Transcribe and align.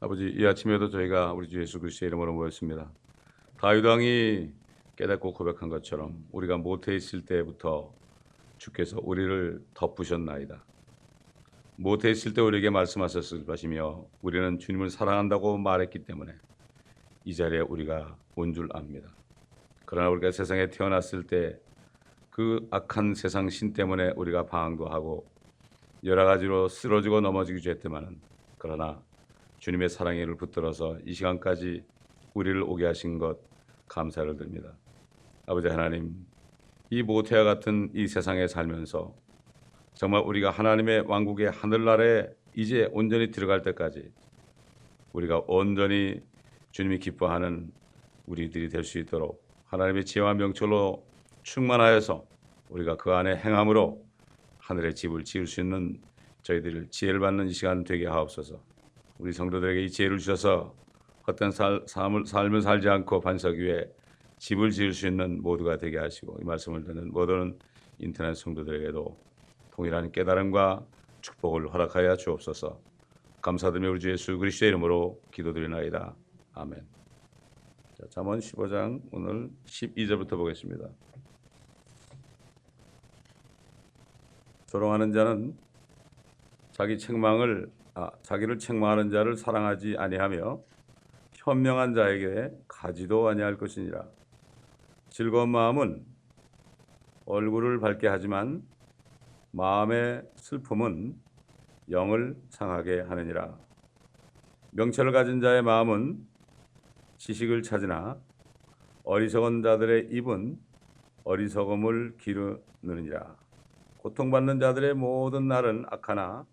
아버지 0.00 0.28
이 0.28 0.46
아침에도 0.46 0.88
저희가 0.90 1.32
우리 1.32 1.48
주 1.48 1.60
예수 1.60 1.80
그리스도의 1.80 2.08
이름으로 2.08 2.32
모였습니다. 2.34 2.90
다윗 3.58 3.84
왕이 3.84 4.52
깨닫고 4.96 5.32
고백한 5.32 5.68
것처럼 5.68 6.26
우리가 6.32 6.58
모태에 6.58 6.96
있을 6.96 7.24
때부터 7.24 7.92
주께서 8.58 8.98
우리를 9.02 9.62
덮으셨나이다. 9.74 10.64
모태에 11.76 12.10
있을 12.12 12.34
때 12.34 12.40
우리에게 12.40 12.70
말씀하셨을 12.70 13.44
것이며 13.44 14.06
우리는 14.22 14.58
주님을 14.58 14.90
사랑한다고 14.90 15.58
말했기 15.58 16.00
때문에 16.04 16.34
이 17.24 17.34
자리에 17.34 17.60
우리가 17.60 18.16
온 18.34 18.52
줄 18.54 18.68
압니다. 18.72 19.08
그러나 19.86 20.10
우리가 20.10 20.30
세상에 20.30 20.68
태어났을 20.68 21.24
때 21.24 21.58
그 22.36 22.68
악한 22.70 23.14
세상 23.14 23.48
신 23.48 23.72
때문에 23.72 24.12
우리가 24.14 24.44
방황도 24.44 24.88
하고 24.88 25.26
여러 26.04 26.26
가지로 26.26 26.68
쓰러지고 26.68 27.22
넘어지기도 27.22 27.70
했지만은 27.70 28.20
그러나 28.58 29.00
주님의 29.66 29.88
사랑을 29.88 30.36
붙들어서 30.36 31.00
이 31.04 31.12
시간까지 31.12 31.82
우리를 32.34 32.62
오게 32.62 32.86
하신 32.86 33.18
것 33.18 33.40
감사를 33.88 34.36
드립니다. 34.36 34.76
아버지 35.44 35.66
하나님, 35.66 36.24
이 36.88 37.02
모태와 37.02 37.42
같은 37.42 37.90
이 37.92 38.06
세상에 38.06 38.46
살면서 38.46 39.12
정말 39.94 40.22
우리가 40.22 40.52
하나님의 40.52 41.00
왕국의 41.08 41.50
하늘나라에 41.50 42.28
이제 42.54 42.88
온전히 42.92 43.32
들어갈 43.32 43.62
때까지 43.62 44.12
우리가 45.12 45.42
온전히 45.48 46.22
주님이 46.70 47.00
기뻐하는 47.00 47.72
우리들이 48.26 48.68
될 48.68 48.84
수 48.84 49.00
있도록 49.00 49.44
하나님의 49.64 50.04
지혜와 50.04 50.34
명철로 50.34 51.04
충만하여서 51.42 52.24
우리가 52.68 52.98
그 52.98 53.10
안에 53.10 53.34
행함으로 53.34 54.00
하늘의 54.58 54.94
집을 54.94 55.24
지을 55.24 55.48
수 55.48 55.60
있는 55.60 56.00
저희들 56.42 56.86
지혜를 56.90 57.18
받는 57.18 57.48
이 57.48 57.52
시간 57.52 57.82
되게 57.82 58.06
하옵소서. 58.06 58.75
우리 59.18 59.32
성도들에게 59.32 59.84
이 59.84 59.90
지혜를 59.90 60.18
주셔서 60.18 60.74
헛된 61.26 61.50
살, 61.50 61.82
삶을, 61.86 62.26
삶을 62.26 62.62
살지 62.62 62.88
않고 62.88 63.20
반석 63.20 63.56
위에 63.56 63.90
집을 64.38 64.70
지을 64.70 64.92
수 64.92 65.06
있는 65.06 65.42
모두가 65.42 65.78
되게 65.78 65.98
하시고 65.98 66.38
이 66.40 66.44
말씀을 66.44 66.84
듣는 66.84 67.10
모든 67.10 67.58
인터넷 67.98 68.34
성도들에게도 68.34 69.18
동일한 69.72 70.12
깨달음과 70.12 70.84
축복을 71.22 71.72
허락하여 71.72 72.16
주옵소서. 72.16 72.78
감사드리며 73.40 73.90
우리 73.90 74.00
주 74.00 74.10
예수 74.10 74.36
그리스도의 74.38 74.70
이름으로 74.70 75.20
기도드리나이다. 75.32 76.14
아멘. 76.54 76.86
자, 77.94 78.06
잠언 78.10 78.38
15장 78.40 79.00
오늘 79.12 79.50
12절부터 79.64 80.30
보겠습니다. 80.30 80.88
조롱하는 84.66 85.12
자는 85.12 85.56
자기 86.72 86.98
책망을 86.98 87.70
아, 87.98 88.10
자기를 88.20 88.58
책망하는 88.58 89.08
자를 89.08 89.36
사랑하지 89.36 89.96
아니하며 89.96 90.60
현명한 91.32 91.94
자에게 91.94 92.50
가지도 92.68 93.26
아니할 93.26 93.56
것이니라. 93.56 94.04
즐거운 95.08 95.48
마음은 95.48 96.04
얼굴을 97.24 97.80
밝게 97.80 98.06
하지만 98.06 98.62
마음의 99.52 100.24
슬픔은 100.36 101.18
영을 101.90 102.36
상하게 102.50 103.00
하느니라. 103.00 103.56
명철을 104.72 105.12
가진 105.12 105.40
자의 105.40 105.62
마음은 105.62 106.22
지식을 107.16 107.62
찾으나 107.62 108.18
어리석은 109.04 109.62
자들의 109.62 110.08
입은 110.10 110.60
어리석음을 111.24 112.18
기르느니라. 112.18 113.36
고통받는 113.96 114.60
자들의 114.60 114.92
모든 114.92 115.48
날은 115.48 115.86
악하나 115.88 116.44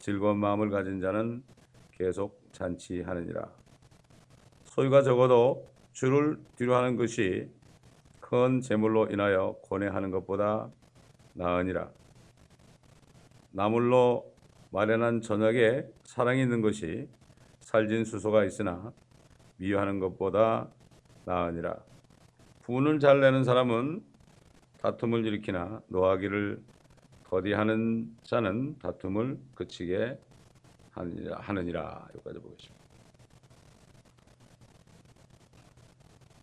즐거운 0.00 0.38
마음을 0.38 0.70
가진 0.70 0.98
자는 0.98 1.42
계속 1.92 2.42
잔치하느니라. 2.52 3.48
소유가 4.64 5.02
적어도 5.02 5.68
주를 5.92 6.38
뒤로하는 6.56 6.96
것이 6.96 7.50
큰 8.18 8.62
재물로 8.62 9.08
인하여 9.10 9.56
고뇌하는 9.62 10.10
것보다 10.10 10.70
나으니라. 11.34 11.90
나물로 13.52 14.32
마련한 14.70 15.20
저녁에 15.20 15.84
사랑이 16.04 16.40
있는 16.40 16.62
것이 16.62 17.06
살진 17.60 18.04
수소가 18.04 18.44
있으나 18.44 18.92
미워하는 19.58 20.00
것보다 20.00 20.68
나으니라. 21.26 21.76
분을 22.62 23.00
잘 23.00 23.20
내는 23.20 23.44
사람은 23.44 24.02
다툼을 24.78 25.26
일으키나 25.26 25.82
노하기를 25.88 26.62
더디하는 27.30 28.16
자는 28.24 28.76
다툼을 28.80 29.38
그치게 29.54 30.18
하느니라. 30.90 31.38
하느니라. 31.38 32.08
여기까지 32.14 32.40
보겠습니다. 32.40 32.80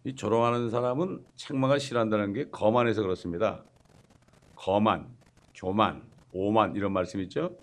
이 0.06 0.16
조롱하는 0.16 0.70
사람은 0.70 1.26
책망을 1.36 1.82
싫어한다는 1.82 2.32
게 2.32 2.50
거만해서 2.50 3.02
그렇습니다. 3.02 3.66
거만, 4.56 5.14
교만, 5.54 6.08
오만 6.32 6.74
이런 6.78 6.94
말씀 6.94 7.20
있죠. 7.20 7.58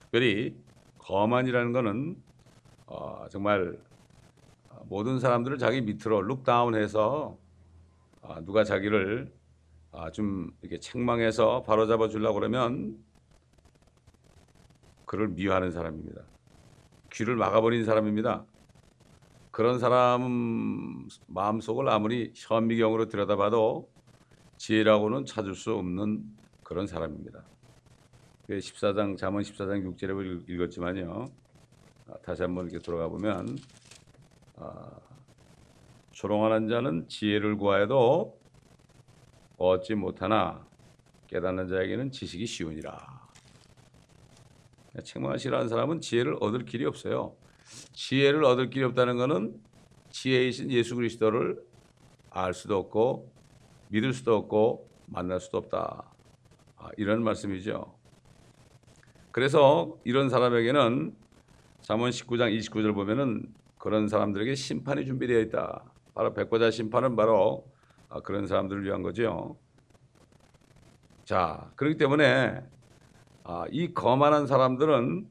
특별히 0.00 0.54
거만이라는 0.98 1.72
것은 1.72 2.22
어, 2.84 3.26
정말 3.30 3.78
모든 4.84 5.18
사람들을 5.18 5.56
자기 5.56 5.80
밑으로 5.80 6.20
룩다운해서 6.20 7.38
어, 8.20 8.44
누가 8.44 8.62
자기를 8.62 9.32
어, 9.90 10.10
좀 10.10 10.50
이렇게 10.60 10.78
책망해서 10.78 11.62
바로잡아 11.62 12.08
주려고 12.08 12.34
그러면 12.34 12.98
그를 15.06 15.28
미워하는 15.28 15.70
사람입니다. 15.72 16.22
귀를 17.12 17.36
막아버린 17.36 17.84
사람입니다. 17.84 18.44
그런 19.50 19.78
사람 19.78 21.08
마음속을 21.26 21.88
아무리 21.88 22.32
현미경으로 22.36 23.08
들여다봐도 23.08 23.90
지혜라고는 24.58 25.24
찾을 25.24 25.54
수 25.54 25.74
없는 25.74 26.24
그런 26.62 26.86
사람입니다. 26.86 27.42
14장 28.48 29.16
잠언 29.16 29.42
14장 29.42 29.96
6절에 29.96 30.48
읽었지만요. 30.48 31.26
아, 32.08 32.14
다시 32.22 32.42
한번 32.42 32.68
이렇게 32.68 32.82
돌아가 32.82 33.08
보면 33.08 33.58
아, 34.56 34.90
조롱하는 36.12 36.68
자는 36.68 37.08
지혜를 37.08 37.56
구하여도 37.56 38.38
얻지 39.58 39.96
못하나 39.96 40.66
깨닫는 41.26 41.68
자에게는 41.68 42.10
지식이 42.10 42.46
쉬우니라. 42.46 43.28
책망을 45.04 45.38
싫어하는 45.38 45.68
사람은 45.68 46.00
지혜를 46.00 46.36
얻을 46.40 46.64
길이 46.64 46.84
없어요. 46.86 47.36
지혜를 47.92 48.44
얻을 48.44 48.70
길이 48.70 48.84
없다는 48.84 49.16
것은 49.16 49.60
지혜이신 50.10 50.70
예수 50.70 50.96
그리스도를 50.96 51.62
알 52.30 52.54
수도 52.54 52.78
없고 52.78 53.30
믿을 53.88 54.12
수도 54.12 54.36
없고 54.36 54.88
만날 55.06 55.40
수도 55.40 55.58
없다. 55.58 56.04
아, 56.76 56.88
이런 56.96 57.22
말씀이죠. 57.22 57.94
그래서 59.30 59.96
이런 60.04 60.30
사람에게는 60.30 61.14
잠언 61.82 62.10
19장 62.10 62.56
29절 62.58 62.94
보면은 62.94 63.52
그런 63.78 64.08
사람들에게 64.08 64.54
심판이 64.54 65.04
준비되어 65.04 65.40
있다. 65.40 65.84
바로 66.14 66.34
백보자 66.34 66.70
심판은 66.70 67.16
바로 67.16 67.66
아, 68.08 68.20
그런 68.20 68.46
사람들을 68.46 68.84
위한 68.84 69.02
거죠. 69.02 69.56
자, 71.24 71.70
그렇기 71.76 71.98
때문에 71.98 72.62
아, 73.44 73.64
이 73.70 73.92
거만한 73.92 74.46
사람들은 74.46 75.28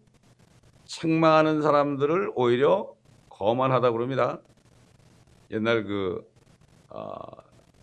책망하는 0.86 1.62
사람들을 1.62 2.32
오히려 2.36 2.94
거만하다 3.30 3.92
그럽니다. 3.92 4.40
옛날 5.52 5.84
그 5.84 6.24
어, 6.90 7.16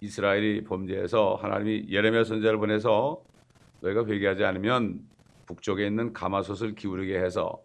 이스라엘이 0.01 0.65
범죄해서 0.65 1.39
하나님이 1.41 1.87
예레미야 1.91 2.25
선지자를 2.25 2.59
보내서 2.59 3.23
너희가 3.81 4.07
회개하지 4.07 4.45
않으면 4.45 5.01
북쪽에 5.47 5.87
있는 5.87 6.13
가마솥을 6.13 6.75
기울이게 6.75 7.19
해서 7.19 7.63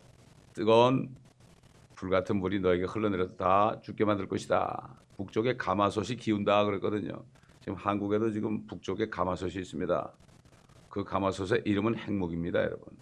뜨거운 0.53 1.15
불 1.95 2.09
같은 2.09 2.37
물이 2.37 2.59
너에게 2.59 2.85
흘러내려서 2.85 3.35
다 3.35 3.79
죽게 3.81 4.05
만들 4.05 4.27
것이다. 4.27 4.95
북쪽에 5.19 5.57
가마솥이 5.57 6.15
기운다 6.15 6.63
그랬거든요. 6.63 7.25
지금 7.59 7.75
한국에도 7.75 8.31
지금 8.31 8.65
북쪽에 8.65 9.09
가마솥이 9.09 9.59
있습니다. 9.59 10.13
그 10.89 11.03
가마솥의 11.03 11.63
이름은 11.65 11.97
핵목입니다, 11.97 12.59
여러분. 12.63 12.97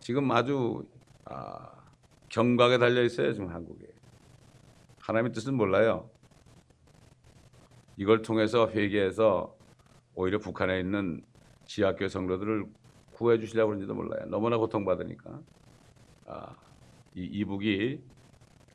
지금 0.00 0.30
아주 0.30 0.86
아, 1.26 1.70
경각에 2.30 2.78
달려 2.78 3.02
있어요 3.02 3.34
지금 3.34 3.50
한국에. 3.50 3.86
하나님의 5.00 5.32
뜻은 5.32 5.54
몰라요. 5.54 6.08
이걸 7.98 8.22
통해서 8.22 8.70
회개해서 8.70 9.54
오히려 10.14 10.38
북한에 10.38 10.80
있는 10.80 11.22
지하교 11.66 12.08
성도들을 12.08 12.64
구해 13.12 13.38
주시려고 13.38 13.68
그런지도 13.68 13.94
몰라요. 13.94 14.24
너무나 14.30 14.56
고통받으니까. 14.56 15.40
아, 16.26 16.56
이 17.14 17.24
이북이 17.24 18.00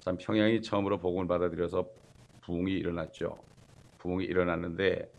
참 0.03 0.17
평양이 0.17 0.61
처음으로 0.61 0.99
복음을 0.99 1.27
받아들여서 1.27 1.87
부흥이 2.41 2.73
일어났죠. 2.73 3.37
부흥이 3.99 4.25
일어났는데 4.25 5.09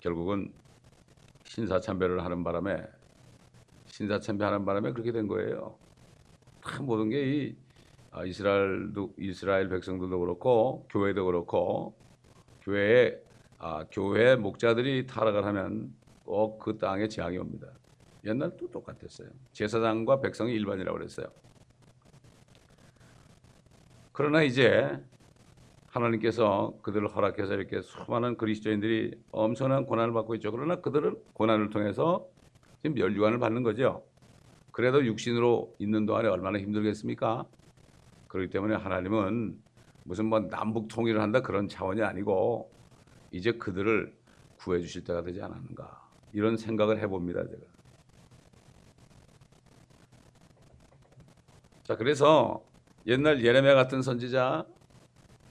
결국은 0.00 0.50
신사참배를 1.44 2.24
하는 2.24 2.42
바람에 2.44 2.82
신사참배하는 3.84 4.64
바람에 4.64 4.92
그렇게 4.92 5.12
된 5.12 5.28
거예요. 5.28 5.78
다 6.62 6.82
모든 6.82 7.10
게이 7.10 7.56
아, 8.10 8.24
이스라엘도 8.24 9.16
이스라엘 9.18 9.68
백성들도 9.68 10.18
그렇고 10.18 10.86
교회도 10.90 11.26
그렇고 11.26 11.94
교회에 12.62 13.20
아, 13.58 13.84
교회 13.92 14.34
목자들이 14.34 15.06
타락을 15.06 15.44
하면 15.44 15.94
꼭 16.24 16.58
그 16.58 16.78
땅에 16.78 17.06
재앙이 17.06 17.36
옵니다. 17.36 17.68
옛날도 18.24 18.70
똑같았어요. 18.70 19.28
제사장과 19.52 20.22
백성이 20.22 20.54
일반이라고 20.54 20.96
그랬어요. 20.96 21.26
그러나 24.14 24.44
이제 24.44 24.96
하나님께서 25.88 26.72
그들을 26.82 27.08
허락해서 27.08 27.54
이렇게 27.54 27.82
수많은 27.82 28.36
그리스도인들이 28.36 29.20
엄청난 29.32 29.86
고난을 29.86 30.14
받고 30.14 30.36
있죠. 30.36 30.52
그러나 30.52 30.76
그들은 30.76 31.16
고난을 31.32 31.70
통해서 31.70 32.24
지금 32.80 32.94
멸류관을 32.94 33.40
받는 33.40 33.64
거죠. 33.64 34.04
그래도 34.70 35.04
육신으로 35.04 35.74
있는 35.80 36.06
동안에 36.06 36.28
얼마나 36.28 36.60
힘들겠습니까? 36.60 37.44
그렇기 38.28 38.50
때문에 38.50 38.76
하나님은 38.76 39.60
무슨 40.04 40.26
뭐 40.26 40.38
남북 40.38 40.86
통일을 40.86 41.20
한다 41.20 41.40
그런 41.40 41.66
차원이 41.66 42.00
아니고 42.00 42.70
이제 43.32 43.50
그들을 43.50 44.16
구해 44.58 44.80
주실 44.80 45.02
때가 45.02 45.22
되지 45.22 45.42
않았는가 45.42 46.08
이런 46.32 46.56
생각을 46.56 47.00
해봅니다 47.00 47.44
제가. 47.48 47.62
자 51.82 51.96
그래서 51.96 52.62
옛날 53.06 53.44
예레미야 53.44 53.74
같은 53.74 54.02
선지자 54.02 54.64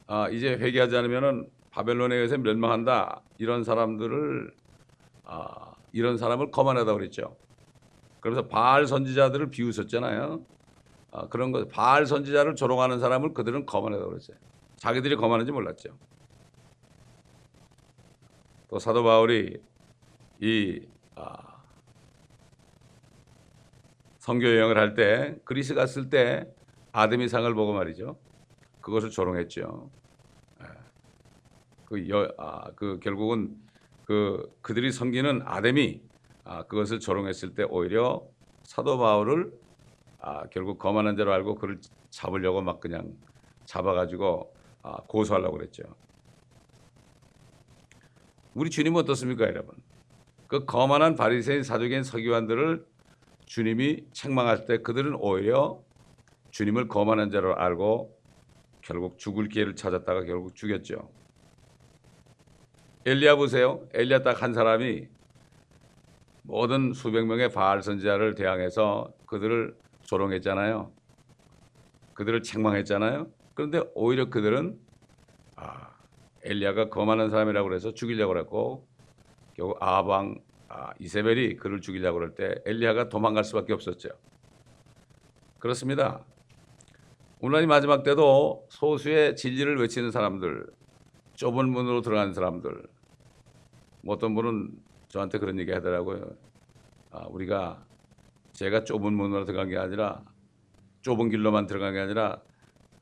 아, 0.07 0.29
이제 0.29 0.49
회개하지 0.55 0.97
않으면은 0.97 1.49
바벨론에 1.71 2.15
의해서 2.15 2.37
멸망한다 2.37 3.21
이런 3.37 3.63
사람들을 3.63 4.53
아, 5.25 5.73
이런 5.91 6.17
사람을 6.17 6.51
거만하다 6.51 6.93
그랬죠. 6.93 7.37
그래서 8.19 8.47
바알 8.47 8.87
선지자들을 8.87 9.49
비웃었잖아요. 9.51 10.45
아, 11.11 11.27
그런 11.27 11.51
거 11.51 11.67
바알 11.67 12.05
선지자를 12.05 12.55
조롱하는 12.55 12.99
사람을 12.99 13.33
그들은 13.33 13.65
거만하다 13.65 14.05
그랬어요. 14.05 14.37
자기들이 14.77 15.15
거만한지 15.15 15.51
몰랐죠. 15.51 15.97
또 18.69 18.79
사도 18.79 19.03
바울이 19.03 19.57
이 20.41 20.81
아, 21.15 21.61
선교 24.17 24.47
여행을 24.47 24.77
할 24.77 24.95
때 24.95 25.35
그리스 25.45 25.73
갔을 25.75 26.09
때 26.09 26.51
아드미상을 26.93 27.53
보고 27.55 27.73
말이죠. 27.73 28.17
그것을 28.79 29.09
조롱했죠. 29.09 29.89
예. 30.61 30.65
그, 31.85 32.09
여, 32.09 32.31
아, 32.37 32.71
그 32.75 32.99
결국은 32.99 33.57
그 34.05 34.51
그들이 34.61 34.91
섬기는 34.91 35.41
아담이 35.43 36.01
아, 36.43 36.63
그것을 36.63 36.99
조롱했을 36.99 37.55
때 37.55 37.63
오히려 37.63 38.23
사도 38.63 38.97
바울을 38.97 39.51
아, 40.19 40.43
결국 40.51 40.77
거만한 40.77 41.17
자로 41.17 41.33
알고 41.33 41.55
그를 41.55 41.79
잡으려고 42.09 42.61
막 42.61 42.79
그냥 42.79 43.13
잡아가지고 43.65 44.53
아, 44.83 44.97
고소하려고 45.07 45.57
그랬죠. 45.57 45.83
우리 48.53 48.69
주님 48.69 48.95
어떻습니까, 48.95 49.45
여러분? 49.45 49.75
그 50.47 50.65
거만한 50.65 51.15
바리새인 51.15 51.63
사두개인 51.63 52.03
서기관들을 52.03 52.85
주님이 53.45 54.05
책망할 54.11 54.65
때 54.65 54.77
그들은 54.77 55.15
오히려 55.15 55.82
주님을 56.53 56.87
거만한 56.87 57.31
자로 57.31 57.55
알고 57.55 58.15
결국 58.81 59.17
죽을 59.17 59.49
기회를 59.49 59.75
찾았다가 59.75 60.23
결국 60.23 60.55
죽였죠. 60.55 61.09
엘리야 63.07 63.35
보세요. 63.35 63.81
엘리야 63.93 64.21
딱 64.21 64.41
한 64.43 64.53
사람이 64.53 65.07
모든 66.43 66.93
수백 66.93 67.25
명의 67.25 67.49
바알 67.51 67.81
선지자를 67.81 68.35
대항해서 68.35 69.11
그들을 69.25 69.75
조롱했잖아요. 70.03 70.91
그들을 72.13 72.43
책망했잖아요. 72.43 73.31
그런데 73.55 73.81
오히려 73.95 74.29
그들은 74.29 74.77
아, 75.55 75.89
엘리야가 76.43 76.89
거만한 76.89 77.31
사람이라고 77.31 77.67
그래서 77.67 77.95
죽이려고 77.95 78.33
그랬고 78.33 78.87
결국 79.55 79.77
아방 79.81 80.39
아, 80.67 80.93
이세벨이 80.99 81.55
그를 81.55 81.81
죽이려고 81.81 82.19
그럴 82.19 82.35
때 82.35 82.61
엘리야가 82.65 83.09
도망갈 83.09 83.43
수밖에 83.43 83.73
없었죠. 83.73 84.09
그렇습니다. 85.57 86.23
오늘 87.45 87.67
마지막 87.67 88.03
때도 88.03 88.67
소수의 88.69 89.35
진리를 89.35 89.77
외치는 89.77 90.11
사람들, 90.11 90.65
좁은 91.33 91.67
문으로 91.71 91.99
들어가는 91.99 92.33
사람들, 92.33 92.87
뭐 94.01 94.15
어떤 94.15 94.33
분은 94.33 94.71
저한테 95.09 95.39
그런 95.39 95.59
얘기 95.59 95.73
하더라고요. 95.73 96.23
아, 97.11 97.27
우리가 97.27 97.85
제가 98.53 98.85
좁은 98.85 99.11
문으로 99.11 99.43
들어간 99.43 99.67
게 99.67 99.77
아니라 99.77 100.23
좁은 101.01 101.27
길로만 101.27 101.67
들어간 101.67 101.91
게 101.91 101.99
아니라 101.99 102.41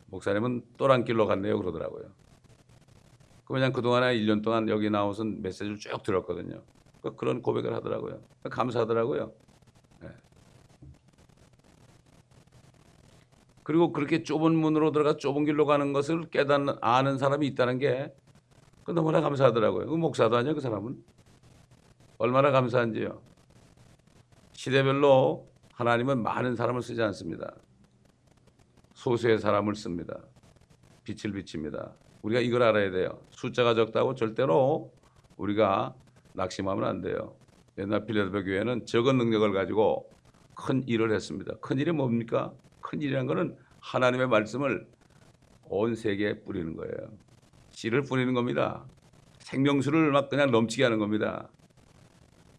목사님은 0.07 0.63
또란 0.75 1.03
길로 1.03 1.27
갔네요 1.27 1.59
그러더라고요. 1.59 2.05
그냥 3.45 3.71
그동안에 3.71 4.17
1년 4.17 4.41
동안 4.41 4.67
여기 4.69 4.89
나와서 4.89 5.23
메시지를 5.23 5.77
쭉 5.77 6.01
들었거든요. 6.01 6.63
그 7.03 7.15
그런 7.15 7.43
고백을 7.43 7.75
하더라고요. 7.75 8.19
감사하더라고요. 8.49 9.33
그리고 13.71 13.93
그렇게 13.93 14.21
좁은 14.21 14.53
문으로 14.53 14.91
들어가 14.91 15.15
좁은 15.15 15.45
길로 15.45 15.65
가는 15.65 15.93
것을 15.93 16.29
깨닫는 16.29 16.75
아는 16.81 17.17
사람이 17.17 17.47
있다는 17.47 17.79
게 17.79 18.13
너무나 18.85 19.21
감사하더라고요. 19.21 19.87
그 19.87 19.95
목사도 19.95 20.35
아니야 20.35 20.53
그 20.53 20.59
사람은 20.59 21.01
얼마나 22.17 22.51
감사한지요. 22.51 23.21
시대별로 24.51 25.47
하나님은 25.71 26.21
많은 26.21 26.57
사람을 26.57 26.81
쓰지 26.81 27.01
않습니다. 27.01 27.55
소수의 28.93 29.39
사람을 29.39 29.75
씁니다. 29.75 30.19
빛을 31.05 31.31
비칩니다. 31.33 31.93
우리가 32.23 32.41
이걸 32.41 32.63
알아야 32.63 32.91
돼요. 32.91 33.21
숫자가 33.29 33.73
적다고 33.73 34.15
절대로 34.15 34.91
우리가 35.37 35.95
낙심하면 36.33 36.83
안 36.83 36.99
돼요. 36.99 37.37
옛날 37.77 38.05
필라델피아 38.05 38.43
교회는 38.43 38.85
적은 38.85 39.17
능력을 39.17 39.53
가지고 39.53 40.09
큰 40.55 40.83
일을 40.89 41.13
했습니다. 41.13 41.55
큰 41.61 41.79
일이 41.79 41.93
뭡니까? 41.93 42.51
큰 42.91 43.01
일이란 43.01 43.25
거는 43.25 43.55
하나님의 43.79 44.27
말씀을 44.27 44.85
온 45.69 45.95
세계에 45.95 46.41
뿌리는 46.41 46.75
거예요. 46.75 46.93
씨를 47.71 48.01
뿌리는 48.03 48.33
겁니다. 48.33 48.85
생명수를 49.39 50.11
막 50.11 50.29
그냥 50.29 50.51
넘치게 50.51 50.83
하는 50.83 50.99
겁니다. 50.99 51.47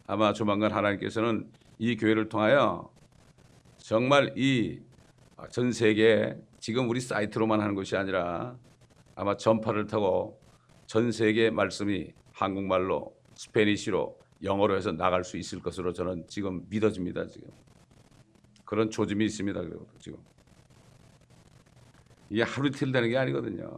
아마 0.07 0.33
조만간 0.33 0.71
하나님께서는 0.71 1.51
이 1.77 1.95
교회를 1.95 2.29
통하여 2.29 2.91
정말 3.77 4.33
이 4.35 4.81
전 5.51 5.71
세계에 5.71 6.37
지금 6.59 6.89
우리 6.89 6.99
사이트로만 7.01 7.59
하는 7.59 7.75
것이 7.75 7.95
아니라 7.97 8.57
아마 9.15 9.35
전파를 9.35 9.87
타고 9.87 10.39
전 10.85 11.11
세계 11.11 11.49
말씀이 11.49 12.13
한국말로 12.31 13.15
스페니쉬로 13.35 14.17
영어로 14.43 14.75
해서 14.77 14.91
나갈 14.91 15.23
수 15.23 15.37
있을 15.37 15.59
것으로 15.59 15.93
저는 15.93 16.25
지금 16.27 16.65
믿어집니다. 16.69 17.27
지금 17.27 17.49
그런 18.65 18.89
조짐이 18.89 19.25
있습니다. 19.25 19.61
지금 19.99 20.17
이게 22.33 22.41
하루 22.41 22.67
이틀 22.67 22.91
되는 22.91 23.09
게 23.09 23.15
아니거든요. 23.15 23.69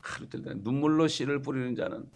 하루 0.00 0.24
이틀 0.24 0.40
되는 0.40 0.62
눈물로 0.64 1.08
씨를 1.08 1.42
뿌리는 1.42 1.74
자는 1.74 2.08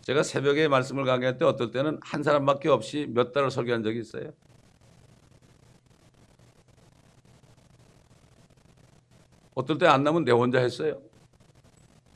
제가 0.00 0.24
새벽에 0.24 0.66
말씀을 0.66 1.04
강의할 1.04 1.38
때 1.38 1.44
어떨 1.44 1.70
때는 1.70 2.00
한 2.02 2.24
사람밖에 2.24 2.68
없이 2.68 3.06
몇 3.10 3.30
달을 3.30 3.52
설교한 3.52 3.84
적이 3.84 4.00
있어요. 4.00 4.32
어떨 9.54 9.78
때 9.78 9.86
안 9.86 10.02
나면 10.02 10.24
내 10.24 10.32
혼자 10.32 10.58
했어요. 10.58 11.00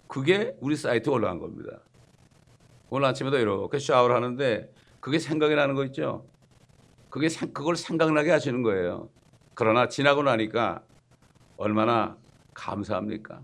그게 0.08 0.56
우리 0.60 0.74
사이트에 0.74 1.12
올라간 1.12 1.38
겁니다. 1.38 1.78
오늘 2.90 3.06
아침에도 3.06 3.38
이렇게 3.38 3.78
샤워를 3.78 4.16
하는데 4.16 4.72
그게 4.98 5.20
생각이 5.20 5.54
나는 5.54 5.76
거 5.76 5.84
있죠. 5.84 6.26
그게 7.10 7.28
그걸 7.52 7.76
생각나게 7.76 8.32
하시는 8.32 8.60
거예요. 8.64 9.08
그러나 9.54 9.86
지나고 9.86 10.24
나니까 10.24 10.82
얼마나 11.56 12.16
감사합니까? 12.54 13.42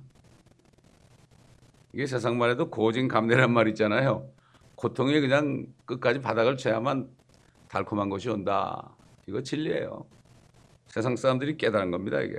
이게 1.92 2.06
세상만 2.06 2.50
해도 2.50 2.70
고진감래란 2.70 3.52
말 3.52 3.68
있잖아요. 3.68 4.28
고통이 4.76 5.20
그냥 5.20 5.66
끝까지 5.84 6.20
바닥을 6.20 6.56
쳐야만 6.56 7.10
달콤한 7.68 8.08
것이 8.08 8.30
온다. 8.30 8.94
이거 9.26 9.42
진리예요. 9.42 10.06
세상 10.86 11.16
사람들이 11.16 11.56
깨달은 11.56 11.90
겁니다, 11.90 12.20
이게. 12.20 12.38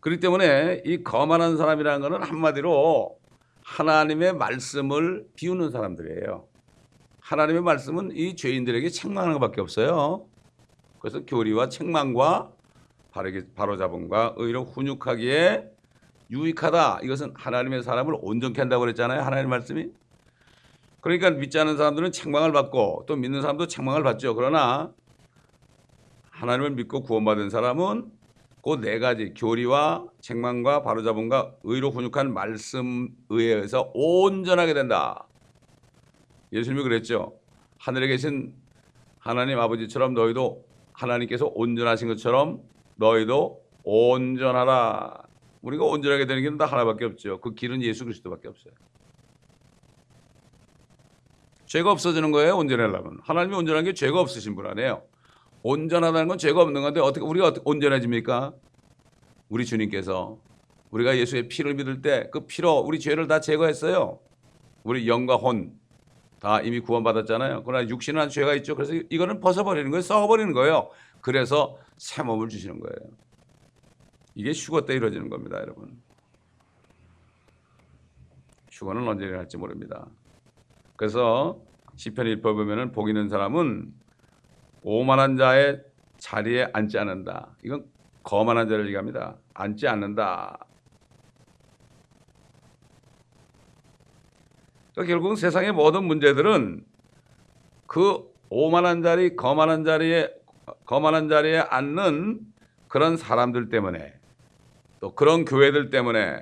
그렇기 0.00 0.20
때문에 0.20 0.82
이 0.84 1.02
거만한 1.02 1.56
사람이라는 1.56 2.00
것은 2.08 2.22
한마디로 2.22 3.18
하나님의 3.62 4.34
말씀을 4.34 5.26
비우는 5.34 5.70
사람들이에요. 5.70 6.46
하나님의 7.20 7.62
말씀은 7.62 8.12
이 8.12 8.36
죄인들에게 8.36 8.90
책망하는 8.90 9.38
것밖에 9.38 9.62
없어요. 9.62 10.26
그래서 10.98 11.24
교리와 11.24 11.70
책망과 11.70 12.52
바로잡음과 13.54 14.34
의로 14.36 14.64
훈육하기에 14.64 15.70
유익하다. 16.30 17.00
이것은 17.02 17.32
하나님의 17.36 17.82
사람을 17.82 18.16
온전케 18.20 18.60
한다고 18.60 18.80
그랬잖아요. 18.80 19.22
하나님의 19.22 19.48
말씀이. 19.48 19.88
그러니까 21.00 21.30
믿지 21.30 21.58
않는 21.58 21.76
사람들은 21.76 22.12
책망을 22.12 22.52
받고 22.52 23.04
또 23.06 23.16
믿는 23.16 23.40
사람도 23.42 23.66
책망을 23.66 24.02
받죠. 24.02 24.34
그러나 24.34 24.92
하나님을 26.30 26.70
믿고 26.70 27.02
구원받은 27.02 27.50
사람은 27.50 28.10
그 28.64 28.80
네 28.80 28.98
가지 28.98 29.34
교리와 29.34 30.06
책망과 30.22 30.82
바로잡음과 30.82 31.56
의로 31.64 31.90
훈육한 31.90 32.32
말씀 32.32 33.10
의해서 33.28 33.90
온전하게 33.92 34.72
된다. 34.72 35.26
예수님이 36.50 36.82
그랬죠. 36.82 37.34
하늘에 37.78 38.06
계신 38.06 38.54
하나님 39.18 39.58
아버지처럼 39.58 40.14
너희도 40.14 40.64
하나님께서 40.94 41.50
온전하신 41.54 42.08
것처럼 42.08 42.62
너희도 42.96 43.62
온전하라. 43.84 45.22
우리가 45.62 45.84
온전하게 45.84 46.26
되는 46.26 46.42
길은 46.42 46.58
다 46.58 46.66
하나밖에 46.66 47.04
없죠. 47.06 47.40
그 47.40 47.54
길은 47.54 47.82
예수 47.82 48.04
그리스도밖에 48.04 48.48
없어요. 48.48 48.74
죄가 51.66 51.90
없어지는 51.90 52.30
거예요. 52.30 52.56
온전하려면 52.56 53.18
하나님이 53.22 53.56
온전한 53.56 53.84
게 53.84 53.94
죄가 53.94 54.20
없으신 54.20 54.54
분 54.54 54.66
아니에요. 54.66 55.02
온전하다는 55.62 56.28
건 56.28 56.38
죄가 56.38 56.60
없는 56.60 56.82
건데 56.82 57.00
어떻게 57.00 57.24
우리가 57.24 57.48
어떻게 57.48 57.62
온전해집니까? 57.64 58.52
우리 59.48 59.64
주님께서 59.64 60.38
우리가 60.90 61.16
예수의 61.16 61.48
피를 61.48 61.74
믿을 61.74 62.02
때 62.02 62.28
그 62.30 62.46
피로 62.46 62.78
우리 62.78 63.00
죄를 63.00 63.26
다 63.26 63.40
제거했어요. 63.40 64.20
우리 64.84 65.08
영과 65.08 65.36
혼 65.36 65.84
다 66.44 66.60
이미 66.60 66.78
구원받았잖아요. 66.80 67.62
그러나 67.64 67.88
육신은 67.88 68.20
한 68.20 68.28
죄가 68.28 68.52
있죠. 68.56 68.74
그래서 68.76 68.92
이거는 69.08 69.40
벗어버리는 69.40 69.90
거예요. 69.90 70.02
썩어버리는 70.02 70.52
거예요. 70.52 70.90
그래서 71.24 71.78
새 71.96 72.22
몸을 72.22 72.50
주시는 72.50 72.80
거예요. 72.80 73.10
이게 74.34 74.50
휴거 74.52 74.84
때 74.84 74.92
이루어지는 74.92 75.30
겁니다, 75.30 75.58
여러분. 75.58 76.02
휴거는 78.70 79.08
언제 79.08 79.24
일어날지 79.24 79.56
모릅니다. 79.56 80.06
그래서 80.96 81.62
시편 81.96 82.26
1편 82.26 82.42
보면은 82.42 82.92
복 82.92 83.08
있는 83.08 83.30
사람은 83.30 83.94
오만한 84.82 85.38
자의 85.38 85.82
자리에 86.18 86.68
앉지 86.74 86.98
않는다. 86.98 87.56
이건 87.64 87.86
거만한 88.22 88.68
자를 88.68 88.84
얘기합니다. 88.88 89.38
앉지 89.54 89.88
않는다. 89.88 90.58
그러니까 94.92 95.10
결국은 95.10 95.36
세상의 95.36 95.72
모든 95.72 96.04
문제들은 96.04 96.84
그 97.86 98.30
오만한 98.50 99.00
자리, 99.00 99.36
거만한 99.36 99.84
자리에 99.84 100.43
거만한 100.86 101.28
자리에 101.28 101.58
앉는 101.58 102.40
그런 102.88 103.16
사람들 103.16 103.68
때문에 103.68 104.14
또 105.00 105.14
그런 105.14 105.44
교회들 105.44 105.90
때문에 105.90 106.40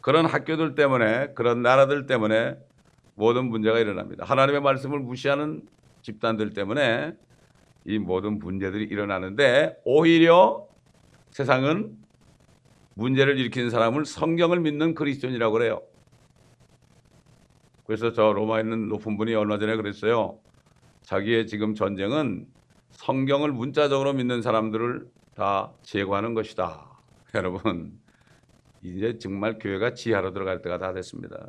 그런 0.00 0.26
학교들 0.26 0.74
때문에 0.74 1.32
그런 1.34 1.62
나라들 1.62 2.06
때문에 2.06 2.56
모든 3.14 3.46
문제가 3.46 3.78
일어납니다. 3.78 4.24
하나님의 4.24 4.60
말씀을 4.60 4.98
무시하는 5.00 5.62
집단들 6.02 6.50
때문에 6.50 7.14
이 7.86 7.98
모든 7.98 8.38
문제들이 8.38 8.84
일어나는데 8.84 9.76
오히려 9.84 10.66
세상은 11.30 11.96
문제를 12.94 13.38
일으키는 13.38 13.70
사람을 13.70 14.04
성경을 14.04 14.60
믿는 14.60 14.94
그리스도인이라고 14.94 15.52
그래요. 15.52 15.82
그래서 17.86 18.12
저 18.12 18.32
로마에 18.32 18.62
있는 18.62 18.88
높은 18.88 19.16
분이 19.16 19.34
얼마 19.34 19.58
전에 19.58 19.76
그랬어요. 19.76 20.38
자기의 21.02 21.46
지금 21.46 21.74
전쟁은 21.74 22.46
성경을 22.94 23.52
문자적으로 23.52 24.12
믿는 24.12 24.42
사람들을 24.42 25.08
다 25.34 25.72
제거하는 25.82 26.34
것이다. 26.34 26.90
여러분, 27.34 27.98
이제 28.82 29.18
정말 29.18 29.58
교회가 29.58 29.94
지하로 29.94 30.32
들어갈 30.32 30.62
때가 30.62 30.78
다 30.78 30.92
됐습니다. 30.92 31.48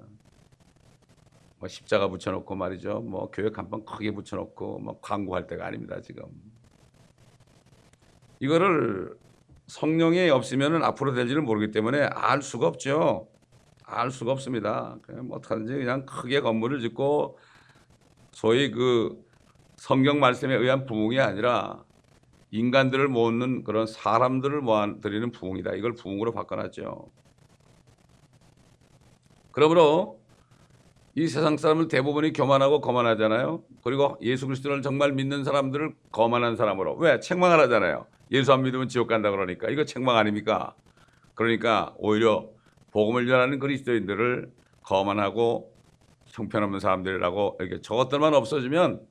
뭐 1.60 1.68
십자가 1.68 2.08
붙여놓고 2.08 2.56
말이죠. 2.56 3.02
뭐 3.02 3.30
교회 3.32 3.50
간판 3.50 3.86
크게 3.86 4.12
붙여놓고 4.12 4.80
뭐 4.80 5.00
광고할 5.02 5.48
때가 5.48 5.66
아닙니다. 5.66 6.02
지금 6.02 6.24
이거를 8.40 9.16
성령이 9.68 10.30
없으면은 10.30 10.84
앞으로 10.84 11.14
될지를 11.14 11.42
모르기 11.42 11.72
때문에 11.72 12.04
알 12.04 12.42
수가 12.42 12.68
없죠. 12.68 13.30
알 13.84 14.12
수가 14.12 14.32
없습니다. 14.32 14.98
그냥 15.02 15.28
뭐 15.28 15.38
어떡하든지 15.38 15.74
그냥 15.74 16.06
크게 16.06 16.42
건물을 16.42 16.82
짓고 16.82 17.40
소위 18.32 18.70
그 18.72 19.25
성경 19.78 20.20
말씀에 20.20 20.56
의한 20.56 20.86
부흥이 20.86 21.20
아니라 21.20 21.84
인간들을 22.52 23.08
모으는 23.08 23.64
그런 23.64 23.86
사람들을 23.86 24.62
모아드리는 24.62 25.32
부흥이다. 25.32 25.74
이걸 25.74 25.94
부흥으로 25.94 26.32
바꿔놨죠. 26.32 27.10
그러므로 29.52 30.20
이 31.16 31.28
세상 31.28 31.56
사람은 31.58 31.88
대부분이 31.88 32.34
교만하고 32.34 32.82
거만하잖아요. 32.82 33.64
그리고 33.84 34.18
예수 34.22 34.48
그리스도를 34.48 34.82
정말 34.82 35.14
믿는 35.14 35.44
사람들을 35.44 35.94
거만한 36.12 36.56
사람으로 36.56 36.96
왜 36.96 37.20
책망을 37.20 37.60
하잖아요. 37.62 38.06
예수 38.32 38.52
안 38.52 38.64
믿으면 38.64 38.90
지옥 38.90 39.08
간다 39.08 39.32
그러니까 39.32 39.70
이거 39.70 39.86
책망 39.86 40.18
아닙니까? 40.18 40.76
그러니까 41.34 41.94
오히려 41.98 42.50
복음을 42.92 43.28
전하는 43.28 43.60
그리스도인들을 43.60 44.52
거만하고 44.84 45.74
형편없는 46.28 46.80
사람들이라고 46.80 47.58
이렇게 47.60 47.82
저것들만 47.82 48.34
없어지면 48.34 49.02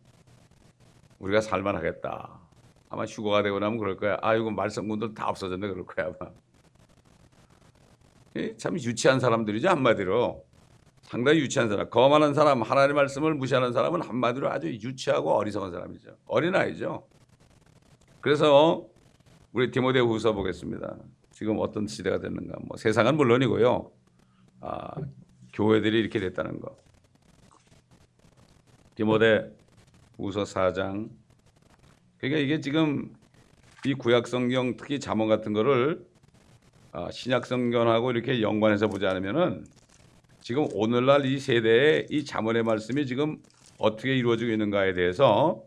우리가 1.25 1.41
살만하겠다. 1.41 2.41
아마 2.91 3.05
휴거가 3.05 3.43
되고 3.43 3.59
나면 3.59 3.79
그럴 3.79 3.97
거야. 3.97 4.19
아이고 4.21 4.51
말썽꾼들 4.51 5.15
다 5.15 5.29
없어졌네 5.29 5.69
그럴 5.69 5.87
거야 5.87 6.07
아마. 6.07 6.31
참 8.59 8.75
유치한 8.75 9.21
사람들이죠 9.21 9.69
한마디로. 9.69 10.45
상당히 11.03 11.41
유치한 11.41 11.69
사람, 11.69 11.91
거만한 11.91 12.33
사람, 12.33 12.63
하나님의 12.63 12.95
말씀을 12.95 13.35
무시하는 13.35 13.75
사람은 13.75 14.01
한마디로 14.01 14.51
아주 14.51 14.69
유치하고 14.69 15.35
어리석은 15.35 15.71
사람이죠. 15.71 16.17
어린아이죠. 16.27 17.07
그래서 18.23 18.87
우리 19.53 19.71
디모데 19.71 20.01
후서 20.01 20.33
보겠습니다. 20.33 20.97
지금 21.31 21.59
어떤 21.59 21.87
시대가 21.87 22.19
됐는가. 22.19 22.57
뭐 22.65 22.79
세상은 22.79 23.19
물론이고요. 23.19 23.91
아, 24.63 24.95
교회들이 25.53 26.01
이렇게 26.01 26.21
됐다는 26.21 26.59
거. 26.61 26.75
디모데 28.95 29.55
후서 30.17 30.45
4장. 30.45 31.09
그러니까 32.19 32.41
이게 32.41 32.61
지금 32.61 33.13
이 33.85 33.95
구약 33.95 34.27
성경 34.27 34.77
특히 34.77 34.99
잠언 35.01 35.29
같은 35.29 35.53
거를 35.53 36.07
아, 36.93 37.11
신약 37.11 37.47
성경하고 37.47 38.13
이렇게 38.13 38.41
연관해서 38.41 38.89
보지 38.89 39.07
않으면은 39.07 39.67
지금 40.41 40.69
오늘날 40.75 41.27
이 41.27 41.39
세대의 41.39 42.07
이 42.11 42.25
자문의 42.25 42.63
말씀이 42.63 43.07
지금 43.07 43.39
어떻게 43.79 44.15
이루어지고 44.17 44.53
있는가에 44.53 44.93
대해서 44.95 45.63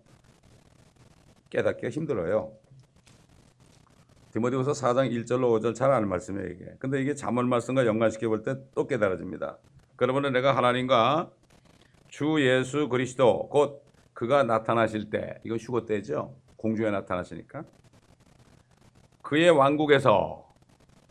깨닫기가 1.50 1.90
힘들어요. 1.90 2.54
디모데후서 4.32 4.72
4장 4.72 5.12
1절로 5.12 5.60
5절 5.60 5.74
잘 5.76 5.92
아는 5.92 6.08
말씀이에요 6.10 6.48
이게. 6.50 6.66
근데 6.80 7.02
이게 7.02 7.16
자문 7.16 7.50
말씀과 7.50 7.86
연관시켜 7.86 8.30
볼 8.30 8.44
때 8.44 8.56
또 8.76 8.88
깨달아집니다. 8.88 9.58
그러면 9.96 10.32
내가 10.32 10.56
하나님과 10.56 11.32
주 12.10 12.38
예수 12.40 12.88
그리스도 12.88 13.50
곧 13.50 13.84
그가 14.18 14.42
나타나실 14.42 15.12
때 15.12 15.40
이거 15.44 15.58
휴거 15.58 15.86
때죠. 15.86 16.34
공중에 16.56 16.90
나타나시니까 16.90 17.64
그의 19.22 19.52
왕국에서 19.52 20.44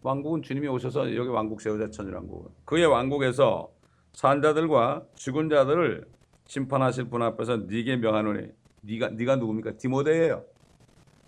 왕국은 0.03 0.43
주님이 0.43 0.67
오셔서 0.67 1.15
여기 1.15 1.29
왕국 1.29 1.61
세우자 1.61 1.89
천일왕국. 1.89 2.65
그의 2.65 2.87
왕국에서 2.87 3.71
산자들과 4.13 5.05
죽은 5.15 5.49
자들을 5.49 6.05
심판하실 6.47 7.05
분 7.05 7.23
앞에서 7.23 7.59
네게 7.59 7.99
명하노니 7.99 8.49
네가 8.81 9.11
네가 9.11 9.37
누굽니까? 9.37 9.77
디모데예요. 9.77 10.45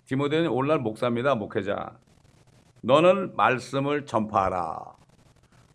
디모데는 0.03 0.49
오늘날 0.49 0.79
목사입니다. 0.79 1.35
목회자. 1.35 1.97
너는 2.81 3.37
말씀을 3.37 4.05
전파하라. 4.05 4.97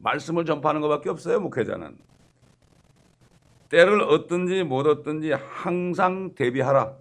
말씀을 0.00 0.44
전파하는 0.44 0.82
것밖에 0.82 1.08
없어요. 1.08 1.40
목회자는. 1.40 1.96
때를 3.74 4.02
얻든지 4.02 4.62
못 4.62 4.86
얻든지 4.86 5.32
항상 5.32 6.36
대비하라. 6.36 6.94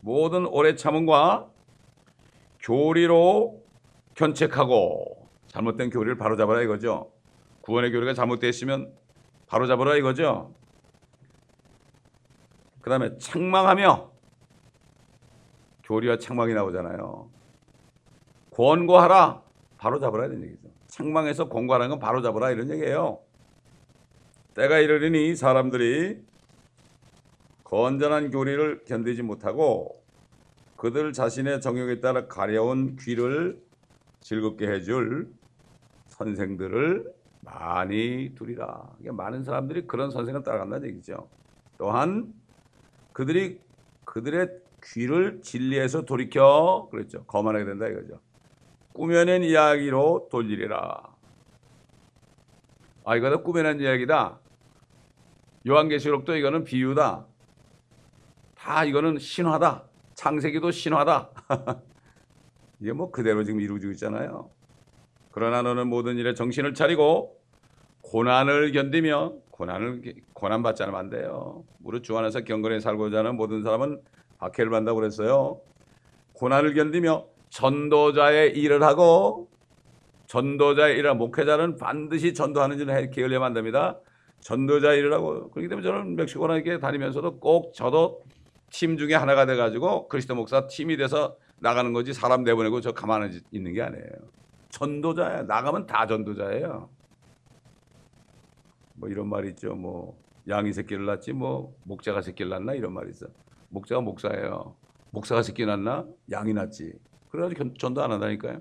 모든 0.00 0.46
오래 0.46 0.74
참음과 0.74 1.50
교리로 2.60 3.62
견책하고 4.14 5.28
잘못된 5.48 5.90
교리를 5.90 6.16
바로잡아라 6.16 6.62
이거죠. 6.62 7.12
구원의 7.60 7.92
교리가 7.92 8.14
잘못됐으면 8.14 8.94
바로잡아라 9.46 9.96
이거죠. 9.96 10.54
그 12.80 12.88
다음에 12.88 13.18
책망하며 13.18 14.12
교리와 15.82 16.16
책망이 16.16 16.54
나오잖아요. 16.54 17.28
권고하라 18.50 19.42
바로잡아라 19.76 20.24
이런 20.26 20.42
얘기죠. 20.42 20.68
책망해서 20.86 21.50
권고하는 21.50 21.90
건 21.90 21.98
바로잡아라 21.98 22.50
이런 22.50 22.70
얘기예요. 22.70 23.23
때가 24.54 24.78
이르리니 24.78 25.34
사람들이 25.34 26.22
건전한 27.64 28.30
교리를 28.30 28.84
견디지 28.84 29.22
못하고 29.22 30.00
그들 30.76 31.12
자신의 31.12 31.60
정욕에 31.60 32.00
따라 32.00 32.26
가려운 32.28 32.96
귀를 32.96 33.60
즐겁게 34.20 34.68
해줄 34.68 35.32
선생들을 36.06 37.12
많이 37.40 38.32
두리라. 38.36 38.90
많은 39.02 39.42
사람들이 39.42 39.86
그런 39.86 40.10
선생을 40.10 40.44
따라간다는 40.44 40.88
얘기죠. 40.88 41.28
또한 41.76 42.32
그들이 43.12 43.60
그들의 44.04 44.60
귀를 44.84 45.40
진리에서 45.42 46.04
돌이켜 46.04 46.88
그랬죠. 46.92 47.24
거만하게 47.24 47.64
된다 47.64 47.88
이거죠. 47.88 48.20
꾸며낸 48.92 49.42
이야기로 49.42 50.28
돌리리라. 50.30 51.02
아 53.04 53.16
이거는 53.16 53.42
꾸며낸 53.42 53.80
이야기다. 53.80 54.43
요한계시록도 55.66 56.36
이거는 56.36 56.64
비유다. 56.64 57.26
다 58.54 58.84
이거는 58.84 59.18
신화다. 59.18 59.84
창세기도 60.14 60.70
신화다. 60.70 61.30
이게 62.80 62.92
뭐 62.92 63.10
그대로 63.10 63.44
지금 63.44 63.60
이루어지고 63.60 63.92
있잖아요. 63.92 64.50
그러나 65.30 65.62
너는 65.62 65.88
모든 65.88 66.16
일에 66.16 66.34
정신을 66.34 66.74
차리고 66.74 67.40
고난을 68.02 68.72
견디며 68.72 69.34
고난을 69.50 70.14
고난 70.32 70.62
받지 70.62 70.82
않으면 70.82 71.00
안 71.00 71.10
돼요. 71.10 71.64
무릇 71.78 72.04
주 72.04 72.16
안에서 72.16 72.42
경건히 72.42 72.80
살고자 72.80 73.18
하는 73.18 73.36
모든 73.36 73.62
사람은 73.62 74.00
박해를 74.38 74.70
받는다고 74.70 75.00
그랬어요. 75.00 75.60
고난을 76.34 76.74
견디며 76.74 77.26
전도자의 77.48 78.56
일을 78.58 78.82
하고 78.82 79.48
전도자의 80.26 80.98
일을 80.98 81.14
목회자는 81.14 81.76
반드시 81.76 82.34
전도하는 82.34 82.78
일을 82.80 83.10
게을리면 83.10 83.42
안 83.42 83.54
됩니다. 83.54 83.98
전도자 84.44 84.92
일을 84.92 85.12
하고 85.14 85.50
그렇기 85.50 85.68
때문에 85.68 85.88
저는 85.88 86.16
멕시코나 86.16 86.56
이렇게 86.56 86.78
다니면서도 86.78 87.40
꼭 87.40 87.72
저도 87.72 88.22
팀 88.70 88.98
중에 88.98 89.14
하나가 89.14 89.46
돼가지고 89.46 90.06
그리스도 90.08 90.34
목사 90.34 90.66
팀이 90.66 90.98
돼서 90.98 91.38
나가는 91.60 91.90
거지 91.94 92.12
사람 92.12 92.44
내보내고 92.44 92.82
저 92.82 92.92
가만히 92.92 93.40
있는 93.50 93.72
게 93.72 93.80
아니에요. 93.80 94.04
전도자야 94.68 95.44
나가면 95.44 95.86
다 95.86 96.06
전도자예요. 96.06 96.90
뭐 98.96 99.08
이런 99.08 99.28
말이 99.30 99.48
있죠. 99.48 99.74
뭐 99.74 100.14
양이 100.46 100.74
새끼를 100.74 101.06
낳지 101.06 101.32
뭐 101.32 101.74
목자가 101.84 102.20
새끼를 102.20 102.50
낳나 102.50 102.74
이런 102.74 102.92
말이 102.92 103.08
있어. 103.10 103.26
목자가 103.70 104.02
목사예요. 104.02 104.76
목사가 105.10 105.42
새끼 105.42 105.64
낳나 105.64 106.04
양이 106.30 106.52
낳지. 106.52 106.92
그래가지고 107.30 107.72
전도 107.74 108.02
안 108.02 108.12
한다니까요. 108.12 108.60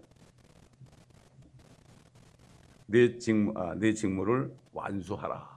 내 2.86 3.18
직무, 3.18 3.52
아, 3.58 3.76
내 3.76 3.94
직무를 3.94 4.56
완수하라. 4.72 5.53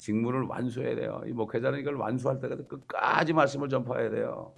직무를 0.00 0.42
완수해야 0.42 0.94
돼요. 0.96 1.22
이 1.26 1.30
목회자는 1.32 1.78
이걸 1.78 1.94
완수할 1.96 2.40
때까지 2.40 2.64
끝까지 2.66 3.32
말씀을 3.34 3.68
전파해야 3.68 4.10
돼요. 4.10 4.52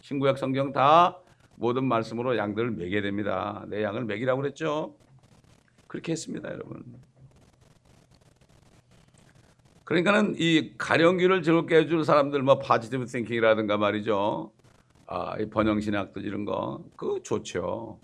신구약 0.00 0.38
성경 0.38 0.72
다 0.72 1.18
모든 1.56 1.84
말씀으로 1.84 2.36
양들을 2.36 2.70
매게 2.70 3.00
됩니다. 3.02 3.64
내 3.68 3.82
양을 3.82 4.04
매기라고 4.04 4.40
그랬죠. 4.40 4.94
그렇게 5.88 6.12
했습니다, 6.12 6.50
여러분. 6.50 6.82
그러니까는 9.84 10.34
이 10.38 10.74
가령기를 10.78 11.42
즐겁게 11.42 11.76
해줄 11.76 12.04
사람들, 12.04 12.42
뭐 12.42 12.58
파지티브 12.58 13.04
띵킹이라든가 13.06 13.76
말이죠. 13.76 14.52
아, 15.06 15.36
이 15.38 15.50
번영신학도 15.50 16.20
이런 16.20 16.44
거, 16.44 16.82
그거 16.96 17.20
좋죠. 17.22 17.98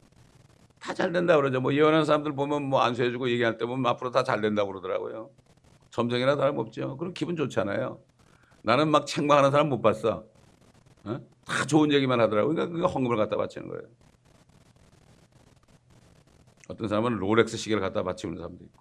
다 0.81 0.95
잘 0.95 1.13
된다 1.13 1.37
그러죠. 1.37 1.61
뭐 1.61 1.73
예언하는 1.75 2.05
사람들 2.05 2.35
보면 2.35 2.65
뭐 2.65 2.81
안수해주고 2.81 3.31
얘기할 3.31 3.59
때 3.59 3.67
보면 3.67 3.87
앞으로 3.87 4.11
다 4.11 4.23
잘 4.25 4.41
된다고 4.41 4.71
그러더라고요. 4.71 5.31
점쟁이나 5.91 6.37
다름없죠. 6.37 6.97
그럼 6.97 7.13
기분 7.15 7.37
좋잖아요. 7.37 8.01
나는 8.63 8.89
막 8.91 9.07
책망하는 9.07 9.51
사람 9.51 9.69
못 9.69 9.81
봤어. 9.81 10.25
어? 11.05 11.21
다 11.45 11.65
좋은 11.67 11.93
얘기만 11.93 12.21
하더라고요. 12.21 12.55
그러니까 12.55 12.75
그게 12.75 12.87
헌금을 12.87 13.17
갖다 13.17 13.37
바치는 13.37 13.69
거예요. 13.69 13.83
어떤 16.69 16.89
사람은 16.89 17.17
롤렉스 17.17 17.57
시계를 17.57 17.81
갖다 17.81 18.03
바치는 18.03 18.37
사람도 18.37 18.65
있고. 18.65 18.81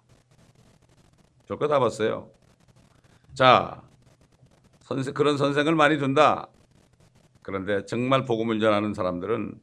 저거 1.46 1.66
다 1.66 1.80
봤어요. 1.80 2.30
자, 3.34 3.82
선생, 4.80 5.12
그런 5.14 5.36
선생을 5.36 5.74
많이 5.74 5.98
둔다. 5.98 6.48
그런데 7.42 7.84
정말 7.86 8.24
복음을 8.24 8.60
전하는 8.60 8.94
사람들은 8.94 9.60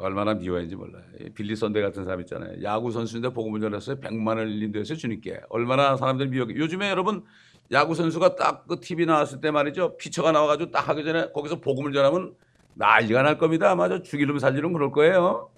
얼마나 0.00 0.34
미워했는지 0.34 0.76
몰라요. 0.76 1.04
빌리 1.34 1.54
선대 1.54 1.80
같은 1.82 2.04
사람 2.04 2.20
있잖아요. 2.20 2.62
야구 2.62 2.90
선수인데 2.90 3.30
복음을 3.30 3.60
전했어요. 3.60 3.96
100만 4.00 4.28
원을 4.28 4.62
인도해서 4.62 4.94
주님께. 4.94 5.42
얼마나 5.50 5.96
사람들이 5.96 6.30
미워해. 6.30 6.54
요즘에 6.56 6.88
여러분 6.90 7.24
야구 7.70 7.94
선수가 7.94 8.34
딱 8.36 8.64
그 8.66 8.80
TV 8.80 9.06
나왔을 9.06 9.40
때 9.40 9.50
말이죠. 9.50 9.96
피처가 9.98 10.32
나와가지고 10.32 10.70
딱 10.70 10.88
하기 10.88 11.04
전에 11.04 11.30
거기서 11.32 11.60
복음을 11.60 11.92
전하면 11.92 12.34
난리가 12.74 13.22
날 13.22 13.38
겁니다. 13.38 13.74
맞아. 13.74 14.00
죽이름 14.02 14.38
살리름 14.38 14.72
그럴 14.72 14.90
거예요. 14.90 15.50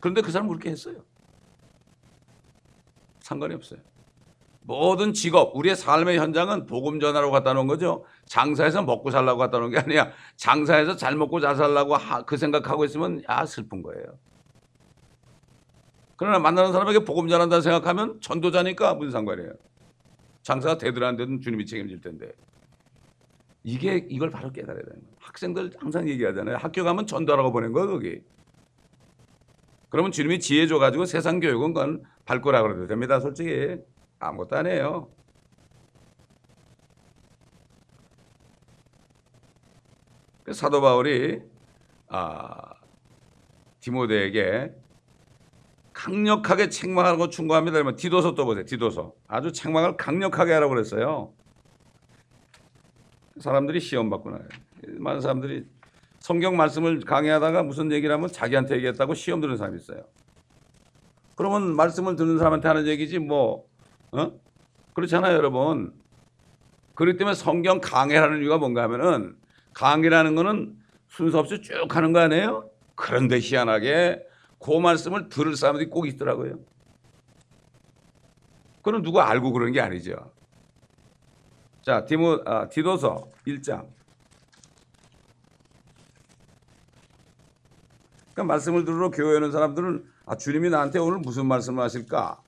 그런데 0.00 0.20
그 0.22 0.30
사람 0.32 0.48
그렇게 0.48 0.70
했어요. 0.70 0.96
상관이 3.20 3.54
없어요. 3.54 3.80
모든 4.66 5.12
직업, 5.12 5.54
우리의 5.54 5.76
삶의 5.76 6.18
현장은 6.18 6.66
복음 6.66 6.98
전하러 6.98 7.30
갖다 7.30 7.52
놓은 7.52 7.66
거죠. 7.66 8.04
장사해서 8.24 8.82
먹고 8.82 9.10
살라고 9.10 9.38
갖다 9.38 9.58
놓은 9.58 9.70
게 9.70 9.78
아니야. 9.78 10.10
장사해서 10.36 10.96
잘 10.96 11.16
먹고 11.16 11.40
잘 11.40 11.54
살라고 11.54 11.96
그 12.26 12.38
생각하고 12.38 12.84
있으면 12.86 13.22
야 13.28 13.44
슬픈 13.44 13.82
거예요. 13.82 14.04
그러나 16.16 16.38
만나는 16.38 16.72
사람에게 16.72 17.00
복음 17.00 17.28
전한다 17.28 17.60
생각하면 17.60 18.18
전도자니까 18.22 18.94
무슨 18.94 19.10
상관이에요. 19.10 19.52
장사가 20.42 20.78
되든 20.78 21.02
안 21.02 21.16
되든 21.16 21.40
주님이 21.42 21.66
책임질 21.66 22.00
텐데. 22.00 22.32
이게 23.64 24.06
이걸 24.08 24.30
바로 24.30 24.50
깨달아야 24.50 24.82
되는 24.82 25.00
거예요. 25.00 25.16
학생들 25.18 25.72
항상 25.78 26.08
얘기하잖아요. 26.08 26.56
학교 26.56 26.84
가면 26.84 27.06
전도하라고 27.06 27.52
보낸 27.52 27.72
거예요, 27.72 27.88
거기. 27.88 28.20
그러면 29.90 30.10
주님이 30.10 30.40
지혜 30.40 30.66
줘가지고 30.66 31.04
세상 31.04 31.40
교육은 31.40 31.74
건 31.74 32.02
밟고라 32.24 32.62
그래도 32.62 32.86
됩니다, 32.86 33.20
솔직히. 33.20 33.76
아무것도 34.24 34.56
안 34.56 34.66
해요. 34.66 35.08
그 40.44 40.52
사도 40.52 40.80
바울이 40.80 41.42
아, 42.08 42.74
디모데에게 43.80 44.74
강력하게 45.92 46.68
책망하는 46.68 47.18
거 47.18 47.28
충고합니다. 47.28 47.74
그러면 47.74 47.96
디도서 47.96 48.34
또 48.34 48.44
보세요. 48.44 48.64
디도서. 48.64 49.14
아주 49.28 49.52
책망을 49.52 49.96
강력하게 49.96 50.52
하라고 50.54 50.74
그랬어요. 50.74 51.32
사람들이 53.38 53.80
시험 53.80 54.10
받고 54.10 54.30
나요. 54.30 54.42
많은 54.98 55.20
사람들이 55.20 55.66
성경 56.18 56.56
말씀을 56.56 57.00
강의하다가 57.00 57.62
무슨 57.62 57.92
얘기를 57.92 58.14
하면 58.14 58.28
자기한테 58.28 58.76
얘기했다고 58.76 59.14
시험 59.14 59.40
드는 59.40 59.56
사람이 59.56 59.76
있어요. 59.76 60.04
그러면 61.36 61.74
말씀을 61.74 62.16
듣는 62.16 62.38
사람한테 62.38 62.68
하는 62.68 62.86
얘기지 62.86 63.18
뭐 63.18 63.66
어? 64.14 64.32
그렇잖아요, 64.94 65.36
여러분. 65.36 65.92
그렇기 66.94 67.18
때문에 67.18 67.34
성경 67.34 67.80
강해라는 67.80 68.40
이유가 68.40 68.58
뭔가 68.58 68.84
하면은 68.84 69.36
강의라는 69.72 70.36
거는 70.36 70.76
순서 71.08 71.40
없이 71.40 71.60
쭉 71.60 71.94
하는 71.94 72.12
거 72.12 72.20
아니에요? 72.20 72.70
그런데 72.94 73.40
희한하게 73.40 74.24
그 74.60 74.78
말씀을 74.78 75.28
들을 75.28 75.56
사람들이 75.56 75.90
꼭 75.90 76.06
있더라고요. 76.06 76.60
그건 78.82 79.02
누가 79.02 79.28
알고 79.28 79.52
그러는 79.52 79.72
게 79.72 79.80
아니죠. 79.80 80.30
자, 81.82 82.04
디모, 82.04 82.40
아, 82.46 82.68
디도서 82.68 83.28
1장. 83.46 83.86
그러니까 88.32 88.44
말씀을 88.44 88.84
들으러 88.84 89.10
교회 89.10 89.36
오는 89.36 89.50
사람들은 89.50 90.04
아, 90.26 90.36
주님이 90.36 90.70
나한테 90.70 90.98
오늘 91.00 91.18
무슨 91.18 91.46
말씀을 91.46 91.82
하실까? 91.82 92.43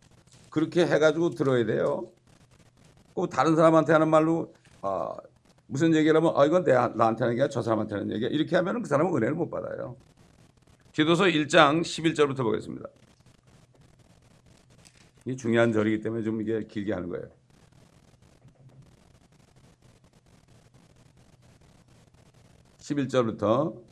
그렇게 0.57 0.87
해가지고 0.87 1.33
들어야 1.33 1.67
돼요. 1.67 2.11
꼭 3.13 3.27
다른 3.27 3.55
사람한테 3.57 3.93
하는 3.93 4.09
말로 4.09 4.55
아, 4.81 5.15
무슨 5.67 5.95
얘기를 5.95 6.17
하면 6.17 6.33
아 6.35 6.47
이건 6.47 6.65
내, 6.65 6.73
나한테 6.73 7.25
하는 7.25 7.37
게 7.37 7.43
아니라 7.43 7.49
저 7.51 7.61
사람한테 7.61 7.95
하는 7.95 8.11
얘기야. 8.13 8.31
이렇게 8.31 8.57
하면 8.57 8.81
그 8.81 8.89
사람은 8.89 9.15
은혜를 9.15 9.35
못 9.35 9.51
받아요. 9.51 9.97
기도서 10.93 11.25
1장 11.25 11.83
11절부터 11.83 12.39
보겠습니다. 12.39 12.89
이 15.27 15.37
중요한 15.37 15.75
절이기 15.75 16.03
때문에 16.03 16.23
좀 16.23 16.41
이게 16.41 16.65
길게 16.67 16.95
하는 16.95 17.11
거예요. 17.11 17.27
(11절부터) 22.79 23.86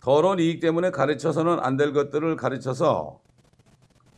더러운 0.00 0.38
이익 0.38 0.60
때문에 0.60 0.90
가르쳐서는 0.90 1.60
안 1.60 1.76
될 1.76 1.92
것들을 1.92 2.36
가르쳐서 2.36 3.20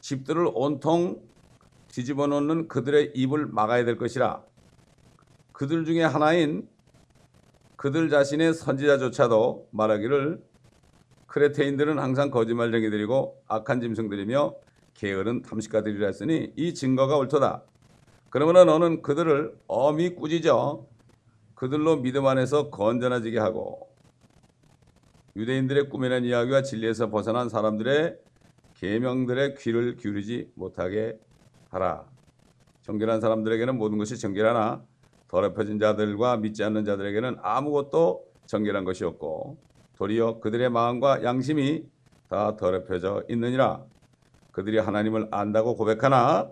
집들을 0.01 0.51
온통 0.55 1.23
뒤집어 1.89 2.27
놓는 2.27 2.69
그들의 2.69 3.13
입을 3.15 3.47
막아야 3.47 3.85
될 3.85 3.97
것이라. 3.97 4.43
그들 5.53 5.85
중에 5.85 6.03
하나인 6.03 6.69
그들 7.77 8.09
자신의 8.09 8.55
선지자조차도 8.55 9.69
말하기를 9.73 10.43
크레테인들은 11.27 11.99
항상 11.99 12.31
거짓말쟁이들이고 12.31 13.43
악한 13.49 13.81
짐승들이며 13.81 14.55
게으른 14.95 15.43
탐식가들이라 15.43 16.07
했으니 16.07 16.53
이 16.57 16.75
증거가 16.75 17.17
옳도다. 17.17 17.65
그러므로 18.31 18.65
너는 18.65 19.03
그들을 19.03 19.55
엄히 19.67 20.15
꾸짖어 20.15 20.87
그들로 21.55 21.97
믿음 21.97 22.27
안에서 22.27 22.71
건전해지게 22.71 23.39
하고 23.39 23.92
유대인들의 25.37 25.89
꾸며낸 25.89 26.25
이야기와 26.25 26.63
진리에서 26.63 27.11
벗어난 27.11 27.49
사람들의 27.49 28.17
계명들의 28.75 29.55
귀를 29.57 29.97
기울이지 29.97 30.53
못하게 30.55 31.19
하라. 31.71 32.05
정결한 32.83 33.21
사람들에게는 33.21 33.79
모든 33.79 33.97
것이 33.97 34.19
정결하나 34.19 34.83
더럽혀진 35.29 35.79
자들과 35.79 36.37
믿지 36.37 36.63
않는 36.65 36.85
자들에게는 36.85 37.37
아무것도 37.41 38.25
정결한 38.47 38.85
것이 38.85 39.05
없고 39.05 39.57
도리어 39.97 40.41
그들의 40.41 40.69
마음과 40.69 41.23
양심이 41.23 41.85
다 42.29 42.57
더럽혀져 42.57 43.23
있느니라 43.29 43.85
그들이 44.51 44.79
하나님을 44.79 45.29
안다고 45.31 45.77
고백하나 45.77 46.51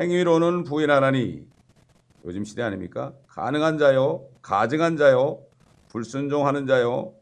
행위로는 0.00 0.64
부인하나니 0.64 1.46
요즘 2.24 2.44
시대 2.44 2.62
아닙니까? 2.62 3.12
가능한 3.28 3.78
자요, 3.78 4.26
가증한 4.42 4.96
자요, 4.96 5.42
불순종하는 5.88 6.66
자요, 6.66 7.14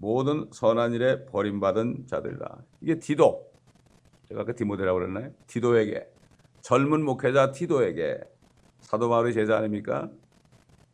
모든 0.00 0.48
선한 0.50 0.94
일에 0.94 1.26
버림받은 1.26 2.06
자들이다. 2.06 2.62
이게 2.80 2.98
디도. 2.98 3.46
제가 4.28 4.42
아까 4.42 4.52
디모데라고 4.54 4.98
그랬나요? 4.98 5.30
디도에게 5.46 6.08
젊은 6.62 7.04
목회자 7.04 7.52
디도에게 7.52 8.20
사도 8.80 9.10
바울의 9.10 9.34
제자 9.34 9.58
아닙니까? 9.58 10.10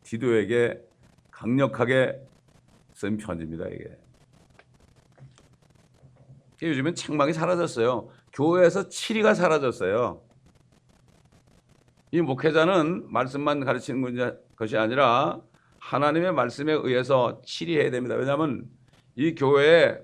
디도에게 0.03 0.81
강력하게 1.31 2.21
쓴 2.93 3.15
편지입니다. 3.15 3.67
이게. 3.67 3.97
요즘엔 6.61 6.95
책망이 6.95 7.31
사라졌어요. 7.31 8.09
교회에서 8.33 8.89
치리가 8.89 9.33
사라졌어요. 9.33 10.21
이 12.11 12.21
목회자는 12.21 13.09
말씀만 13.09 13.63
가르치는 13.63 14.35
것이 14.57 14.75
아니라 14.75 15.39
하나님의 15.79 16.33
말씀에 16.33 16.73
의해서 16.73 17.41
치리해야 17.45 17.89
됩니다. 17.91 18.15
왜냐하면 18.15 18.69
이 19.17 19.33
교회에 19.33 19.97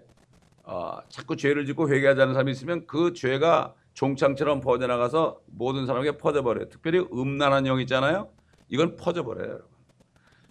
어, 0.63 0.97
자꾸 1.08 1.38
죄를 1.38 1.67
짓고 1.67 1.88
회개하지 1.88 2.19
않는 2.21 2.34
사람이 2.34 2.52
있으면 2.52 2.88
그 2.88 3.13
죄가 3.13 3.76
종창처럼 3.93 4.60
퍼져나가서 4.60 5.39
모든 5.45 5.86
사람에게 5.86 6.17
퍼져버려요. 6.17 6.69
특별히 6.69 7.06
음란한 7.13 7.67
영 7.67 7.80
있잖아요. 7.82 8.30
이건 8.69 8.95
퍼져버려요, 8.95 9.47
여러분. 9.47 9.67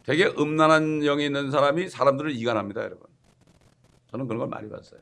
되게 0.05 0.27
음란한 0.38 1.01
영이 1.01 1.27
있는 1.27 1.51
사람이 1.51 1.88
사람들을 1.88 2.31
이간합니다, 2.31 2.83
여러분. 2.83 3.09
저는 4.09 4.29
그런 4.29 4.38
걸 4.38 4.48
많이 4.48 4.68
봤어요. 4.68 5.01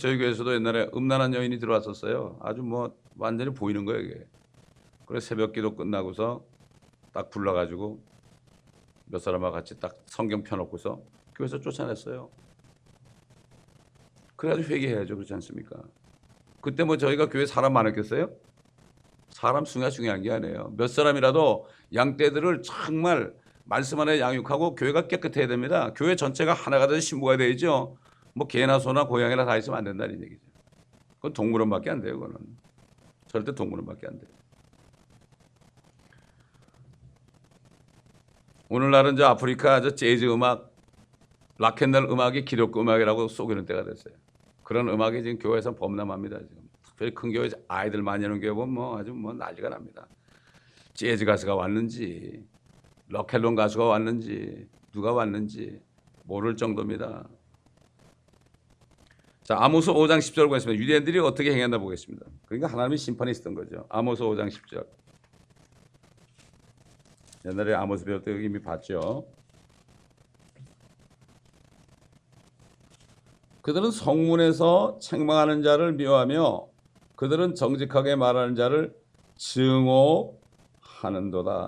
저희 0.00 0.18
교회에서도 0.18 0.54
옛날에 0.54 0.90
음란한 0.92 1.34
여인이 1.34 1.60
들어왔었어요. 1.60 2.38
아주 2.42 2.62
뭐 2.62 2.96
완전히 3.16 3.54
보이는 3.54 3.84
거예요, 3.84 4.00
이게. 4.00 4.26
그래 5.04 5.20
새벽 5.20 5.52
기도 5.52 5.76
끝나고서 5.76 6.44
딱 7.12 7.30
불러가지고 7.30 8.15
몇 9.06 9.18
사람과 9.20 9.50
같이 9.50 9.78
딱 9.78 9.96
성경 10.06 10.42
펴놓고서 10.42 11.00
교회에서 11.34 11.60
쫓아냈어요. 11.60 12.30
그래가지고 14.36 14.74
회개해야죠. 14.74 15.14
그렇지 15.14 15.32
않습니까? 15.34 15.82
그때 16.60 16.84
뭐 16.84 16.96
저희가 16.96 17.28
교회 17.28 17.46
사람 17.46 17.72
많았겠어요? 17.72 18.30
사람 19.30 19.64
수가 19.64 19.90
중요한 19.90 20.22
게 20.22 20.30
아니에요. 20.32 20.72
몇 20.76 20.88
사람이라도 20.88 21.66
양떼들을 21.94 22.62
정말 22.62 23.34
말씀 23.64 24.00
안에 24.00 24.20
양육하고 24.20 24.74
교회가 24.74 25.08
깨끗해야 25.08 25.46
됩니다. 25.46 25.92
교회 25.94 26.16
전체가 26.16 26.54
하나가 26.54 26.86
돼서 26.86 27.00
신부가 27.00 27.36
되죠. 27.36 27.96
뭐 28.34 28.46
개나 28.46 28.78
소나 28.78 29.06
고양이나 29.06 29.44
다 29.44 29.56
있으면 29.56 29.78
안 29.78 29.84
된다는 29.84 30.22
얘기죠. 30.22 30.40
그건 31.16 31.32
동물원밖에 31.32 31.90
안 31.90 32.00
돼요. 32.00 32.18
그거는 32.18 32.36
절대 33.26 33.54
동물원밖에 33.54 34.06
안 34.06 34.18
돼요. 34.18 34.35
오늘날은 38.68 39.16
저 39.16 39.26
아프리카 39.26 39.80
저 39.80 39.94
재즈 39.94 40.24
음악, 40.24 40.74
락앤롤 41.58 42.10
음악이 42.10 42.44
기독교 42.44 42.80
음악이라고 42.80 43.28
속이는 43.28 43.64
때가 43.64 43.84
됐어요. 43.84 44.14
그런 44.64 44.88
음악이 44.88 45.22
지금 45.22 45.38
교회에서 45.38 45.76
범람합니다. 45.76 46.38
지금 46.40 46.68
특별히 46.84 47.14
큰 47.14 47.32
교회 47.32 47.48
아이들 47.68 48.02
많이 48.02 48.24
하는 48.24 48.40
교회 48.40 48.50
보면 48.50 48.74
뭐 48.74 48.98
아주 48.98 49.12
뭐 49.12 49.32
난리가 49.32 49.68
납니다. 49.68 50.08
재즈 50.94 51.24
가수가 51.24 51.54
왔는지, 51.54 52.44
락앤롤 53.10 53.54
가수가 53.54 53.84
왔는지, 53.84 54.66
누가 54.92 55.12
왔는지 55.12 55.80
모를 56.24 56.56
정도입니다. 56.56 57.28
자, 59.44 59.56
아모스 59.60 59.92
5장 59.92 60.18
10절 60.18 60.48
보겠습니다. 60.48 60.82
유대인들이 60.82 61.20
어떻게 61.20 61.52
행했나 61.52 61.78
보겠습니다. 61.78 62.26
그러니까 62.46 62.66
하나님의 62.66 62.98
심판이 62.98 63.30
있었던 63.30 63.54
거죠. 63.54 63.86
아모스 63.90 64.24
5장 64.24 64.48
10절. 64.48 64.84
옛날에 67.46 67.74
아모스 67.74 68.04
배울 68.04 68.22
때 68.22 68.32
이미 68.32 68.60
봤죠. 68.60 69.24
그들은 73.62 73.90
성문에서 73.90 74.98
책망하는 75.00 75.62
자를 75.62 75.92
미워하며 75.94 76.68
그들은 77.16 77.54
정직하게 77.54 78.16
말하는 78.16 78.54
자를 78.54 78.94
증오하는도다. 79.36 80.34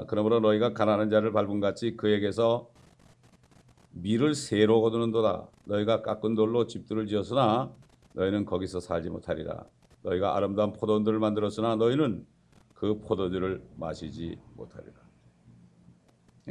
그러므로 0.08 0.40
너희가 0.40 0.74
가난한 0.74 1.10
자를 1.10 1.32
밟은 1.32 1.60
같이 1.60 1.96
그에게서 1.96 2.68
밀을 3.92 4.34
새로 4.34 4.80
거두는도다. 4.80 5.48
너희가 5.64 6.02
깎은 6.02 6.34
돌로 6.34 6.66
집들을 6.66 7.06
지었으나 7.06 7.72
너희는 8.12 8.44
거기서 8.44 8.80
살지 8.80 9.10
못하리라. 9.10 9.64
너희가 10.02 10.36
아름다운 10.36 10.72
포도들을 10.72 11.18
만들었으나 11.18 11.76
너희는 11.76 12.26
그 12.74 13.00
포도주를 13.00 13.62
마시지 13.76 14.38
못하리라. 14.54 15.07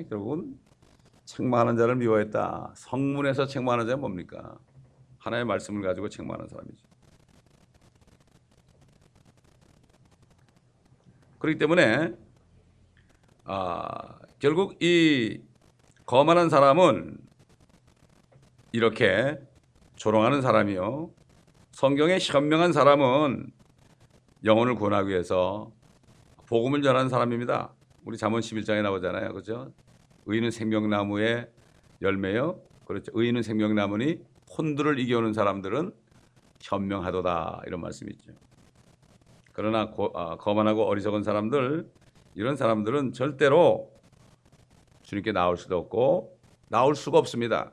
결국은 0.06 0.60
책망하는 1.26 1.76
자를 1.78 1.96
미워했다. 1.96 2.74
성문에서 2.76 3.48
책망하는 3.48 3.86
자는 3.86 4.00
뭡니까? 4.00 4.58
하나의 5.20 5.46
말씀을 5.46 5.82
가지고 5.82 6.10
책망하는 6.10 6.48
사람이죠. 6.48 6.88
그렇기 11.40 11.60
때문에 11.60 12.14
아, 13.44 14.20
결국 14.40 14.82
이 14.82 15.42
거만한 16.06 16.50
사람은 16.50 17.18
이렇게 18.72 19.40
조롱하는 19.96 20.42
사람이요. 20.42 21.12
성경에 21.72 22.18
현명한 22.22 22.74
사람은 22.74 23.52
영혼을 24.46 24.76
구원하기 24.76 25.10
위해서 25.10 25.72
복음을 26.48 26.82
전하는 26.82 27.10
사람입니다. 27.10 27.74
우리 28.06 28.18
잠언 28.18 28.42
11장에 28.42 28.82
나오잖아요. 28.82 29.34
그죠? 29.34 29.72
의인은 30.28 30.52
생명나무의 30.52 31.50
열매요. 32.02 32.60
그렇죠. 32.86 33.12
의인은 33.16 33.42
생명나무니 33.42 34.22
혼들을 34.58 35.00
이겨오는 35.00 35.34
사람들은 35.34 35.94
현명하도다. 36.62 37.64
이런 37.66 37.82
말씀이 37.82 38.12
있죠. 38.14 38.32
그러나 39.54 39.90
고, 39.90 40.12
아, 40.14 40.38
거만하고 40.38 40.86
어리석은 40.86 41.24
사람들 41.24 41.90
이런 42.36 42.56
사람들은 42.56 43.14
절대로 43.14 43.92
주님께 45.04 45.32
나올 45.32 45.58
수도 45.58 45.78
없고 45.78 46.38
나올 46.68 46.96
수가 46.96 47.18
없습니다. 47.18 47.72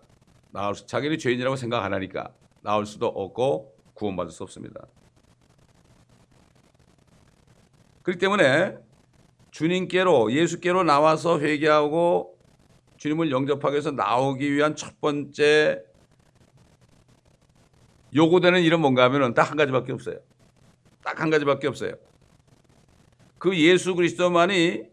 나올 0.50 0.74
수, 0.74 0.86
자기는 0.86 1.18
죄인이라고 1.18 1.56
생각 1.56 1.84
안 1.84 1.92
하니까 1.92 2.32
나올 2.62 2.86
수도 2.86 3.06
없고 3.08 3.74
구원받을 3.94 4.30
수 4.30 4.42
없습니다. 4.44 4.86
그렇기 8.02 8.20
때문에 8.20 8.78
주님께로 9.50 10.32
예수께로 10.32 10.84
나와서 10.84 11.40
회개하고 11.40 12.33
주님을 13.04 13.30
영접하기 13.30 13.74
위해서 13.74 13.90
나오기 13.90 14.50
위한 14.50 14.76
첫 14.76 14.98
번째 14.98 15.84
요구되는 18.14 18.62
일은 18.62 18.80
뭔가 18.80 19.04
하면은 19.04 19.34
딱 19.34 19.50
한 19.50 19.58
가지밖에 19.58 19.92
없어요. 19.92 20.16
딱 21.04 21.20
한 21.20 21.28
가지밖에 21.28 21.66
없어요. 21.68 21.92
그 23.36 23.54
예수 23.58 23.94
그리스도만이 23.94 24.84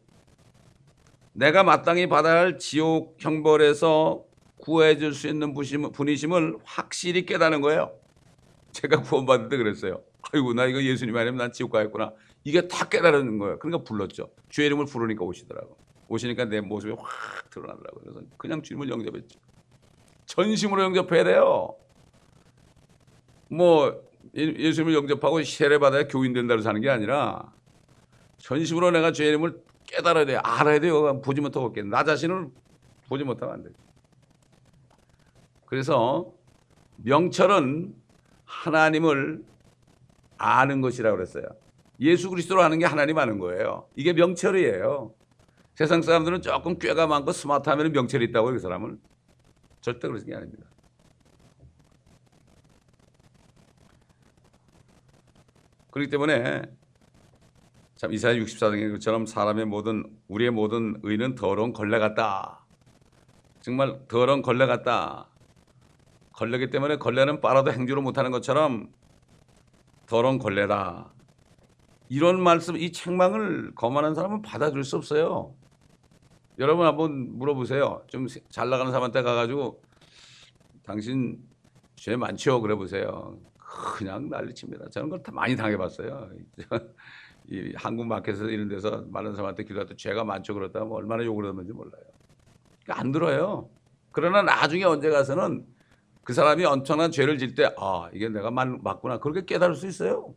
내가 1.32 1.64
마땅히 1.64 2.08
받아야 2.08 2.42
할 2.42 2.60
지옥 2.60 3.16
형벌에서 3.18 4.26
구해 4.58 4.98
줄 4.98 5.14
수 5.14 5.30
있는 5.30 5.54
분이심을 5.54 6.58
확실히 6.66 7.26
깨닫는 7.26 7.62
거예요. 7.62 7.98
제가 8.74 9.04
구원받을 9.04 9.48
때 9.48 9.56
그랬어요. 9.56 10.04
아이고 10.34 10.54
나 10.54 10.66
이거 10.66 10.84
예수님 10.84 11.16
아니면 11.16 11.38
난 11.38 11.54
지옥 11.54 11.72
가겠구나. 11.72 12.12
이게 12.44 12.68
다 12.68 12.90
깨달은 12.90 13.38
거예요. 13.38 13.58
그러니까 13.60 13.86
불렀죠. 13.86 14.32
주의 14.50 14.66
이름을 14.68 14.86
부르니까 14.86 15.24
오시더라고. 15.24 15.81
오시니까 16.12 16.46
내 16.46 16.60
모습이 16.60 16.94
확 16.98 17.50
드러나더라고요. 17.50 18.04
그래서 18.04 18.22
그냥 18.38 18.62
주님을 18.62 18.90
영접했죠. 18.90 19.40
전심으로 20.26 20.84
영접해야 20.84 21.24
돼요. 21.24 21.76
뭐 23.50 24.04
예수님을 24.36 24.94
영접하고 24.94 25.42
세례 25.44 25.78
받아야 25.78 26.08
교인 26.08 26.34
된다고 26.34 26.62
사는 26.62 26.80
게 26.82 26.90
아니라 26.90 27.54
전심으로 28.38 28.92
내가 28.92 29.10
이름을 29.10 29.62
깨달아야 29.88 30.26
돼요. 30.26 30.40
알아야 30.44 30.80
돼요. 30.80 31.22
보지 31.22 31.40
못하고 31.40 31.68
없겠 31.68 31.86
나 31.86 32.04
자신을 32.04 32.50
보지 33.08 33.24
못하면 33.24 33.56
안 33.56 33.64
돼요. 33.64 33.74
그래서 35.66 36.34
명철은 36.98 37.96
하나님을 38.44 39.44
아는 40.38 40.82
것이라고 40.82 41.16
그랬어요. 41.16 41.46
예수 42.02 42.30
그리스도로 42.30 42.62
아는 42.62 42.80
게 42.80 42.86
하나님 42.86 43.18
아는 43.18 43.38
거예요. 43.38 43.88
이게 43.96 44.12
명철이에요. 44.12 45.14
세상 45.76 46.02
사람들은 46.02 46.42
조금 46.42 46.78
꾀가 46.78 47.08
많고 47.08 47.32
스마트하면 47.32 47.92
명철이 47.92 48.26
있다고 48.26 48.52
그 48.52 48.60
사람은 48.60 49.00
절대 49.82 50.08
그런 50.08 50.24
게 50.26 50.36
아닙니다. 50.36 50.66
그렇기 55.92 56.10
때문에 56.10 56.62
참 57.96 58.14
이사야 58.14 58.36
64장의 58.36 58.92
것처럼 58.94 59.26
사람의 59.26 59.66
모든 59.66 60.04
우리의 60.28 60.52
모든 60.52 61.00
의는 61.04 61.36
더러운 61.36 61.74
걸레 61.74 62.00
같다. 62.00 62.66
정말 63.60 64.08
더러운 64.08 64.42
걸레 64.42 64.66
같다. 64.66 65.28
걸레기 66.34 66.70
때문에 66.70 66.98
걸레는 66.98 67.42
빨아도 67.42 67.72
행주를 67.72 68.02
못하는 68.02 68.32
것처럼 68.32 68.92
더러운 70.08 70.40
걸레다. 70.40 71.14
이런 72.10 72.42
말씀, 72.42 72.76
이 72.76 72.92
책망을 72.92 73.74
거만한 73.76 74.16
사람은 74.16 74.42
받아줄 74.42 74.84
수 74.84 74.98
없어요. 74.98 75.54
여러분 76.62 76.86
한번 76.86 77.38
물어보세요. 77.38 78.04
좀 78.08 78.28
잘 78.50 78.70
나가는 78.70 78.92
사람한테 78.92 79.24
가가지고 79.24 79.82
당신 80.84 81.40
죄 81.96 82.16
많죠? 82.16 82.62
그래 82.62 82.76
보세요. 82.76 83.38
그냥 83.58 84.30
난리칩니다. 84.30 84.90
저는 84.90 85.10
그걸 85.10 85.24
다 85.24 85.32
많이 85.32 85.56
당해봤어요. 85.56 86.30
이 87.50 87.74
한국 87.76 88.06
마켓에서 88.08 88.46
이런 88.50 88.68
데서 88.70 89.04
많은 89.10 89.32
사람한테 89.34 89.64
기도할 89.64 89.88
때 89.88 89.96
죄가 89.96 90.24
많죠 90.24 90.54
그러다 90.54 90.86
뭐 90.86 90.98
얼마나 90.98 91.26
욕을 91.26 91.46
하는지 91.46 91.74
몰라요. 91.74 92.04
그러니까 92.84 93.02
안 93.02 93.12
들어요. 93.12 93.70
그러나 94.12 94.42
나중에 94.44 94.84
언제 94.84 95.10
가서는 95.10 95.66
그 96.24 96.34
사람이 96.34 96.64
엄청난 96.66 97.12
죄를 97.12 97.38
질 97.40 97.56
때, 97.56 97.74
아, 97.78 98.10
이게 98.14 98.30
내가 98.30 98.52
맞구나. 98.52 99.20
그렇게 99.20 99.44
깨달을 99.46 99.76
수 99.76 99.88
있어요. 99.88 100.34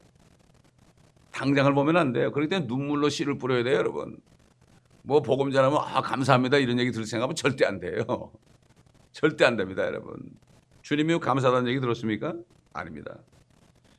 당장을 1.33 1.75
보면 1.75 1.97
안 1.97 2.13
돼요. 2.13 2.33
그럴 2.33 2.49
때 2.49 2.61
눈물로 2.61 3.11
씨를 3.11 3.39
뿌려야 3.39 3.65
돼요, 3.65 3.77
여러분. 3.77 4.17
뭐 5.07 5.21
복음 5.21 5.51
전하면 5.51 5.79
아, 5.83 6.01
감사합니다. 6.01 6.57
이런 6.57 6.79
얘기 6.79 6.91
들을 6.91 7.05
생각하면 7.07 7.37
절대 7.37 7.67
안 7.67 7.79
돼요. 7.79 8.33
절대 9.13 9.45
안 9.45 9.57
됩니다, 9.57 9.85
여러분. 9.85 10.17
주님이 10.83 11.19
감사하다는 11.21 11.69
얘기 11.69 11.81
들었습니까? 11.81 12.35
아닙니다. 12.73 13.19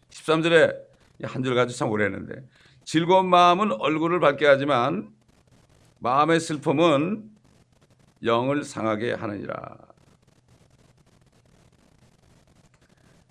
13절에 0.10 0.76
한 1.24 1.44
줄 1.44 1.56
가지고 1.56 1.78
참 1.78 1.90
오래 1.92 2.06
했는데 2.06 2.44
즐거운 2.84 3.28
마음은 3.30 3.72
얼굴을 3.74 4.20
밝게 4.20 4.46
하지만 4.48 5.10
마음의 6.00 6.40
슬픔은 6.40 7.30
영을 8.24 8.64
상하게 8.64 9.14
하느니라. 9.14 9.78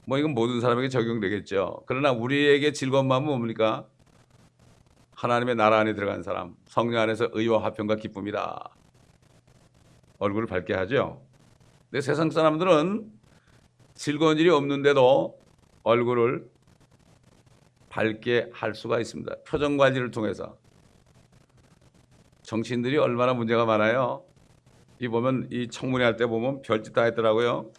뭐 0.07 0.19
이건 0.19 0.33
모든 0.33 0.61
사람에게 0.61 0.89
적용되겠죠. 0.89 1.83
그러나 1.87 2.13
우리에게 2.13 2.73
즐거운 2.73 3.09
마음은 3.09 3.27
뭡니까? 3.29 3.87
하나님의 5.17 5.55
나라 5.55 5.79
안에 5.79 5.95
들어간 5.95 6.23
사람, 6.23 6.55
성령 6.67 7.01
안에서 7.01 7.29
의와 7.33 7.63
화평과 7.63 7.97
기쁨이다. 7.97 8.71
얼굴을 10.19 10.47
밝게 10.47 10.75
하죠. 10.75 11.23
근데 11.91 12.01
세상 12.01 12.31
사람들은 12.31 13.11
즐거운 13.95 14.39
일이 14.39 14.51
없는데도 14.51 15.39
얼굴을 15.85 16.49
밝게 17.89 18.51
할 18.53 18.75
수가 18.75 18.99
있습니다. 18.99 19.37
표정 19.47 19.77
관리를 19.77 20.11
통해서. 20.11 20.57
정치인들이 22.43 22.99
얼마나 22.99 23.35
문제가 23.35 23.65
많아요. 23.65 24.25
이 24.99 25.09
보면 25.09 25.49
이 25.51 25.69
청문회 25.69 26.05
할 26.05 26.17
때 26.17 26.27
보면 26.27 26.63
별짓 26.63 26.93
다 26.93 27.03
했더라고요. 27.05 27.71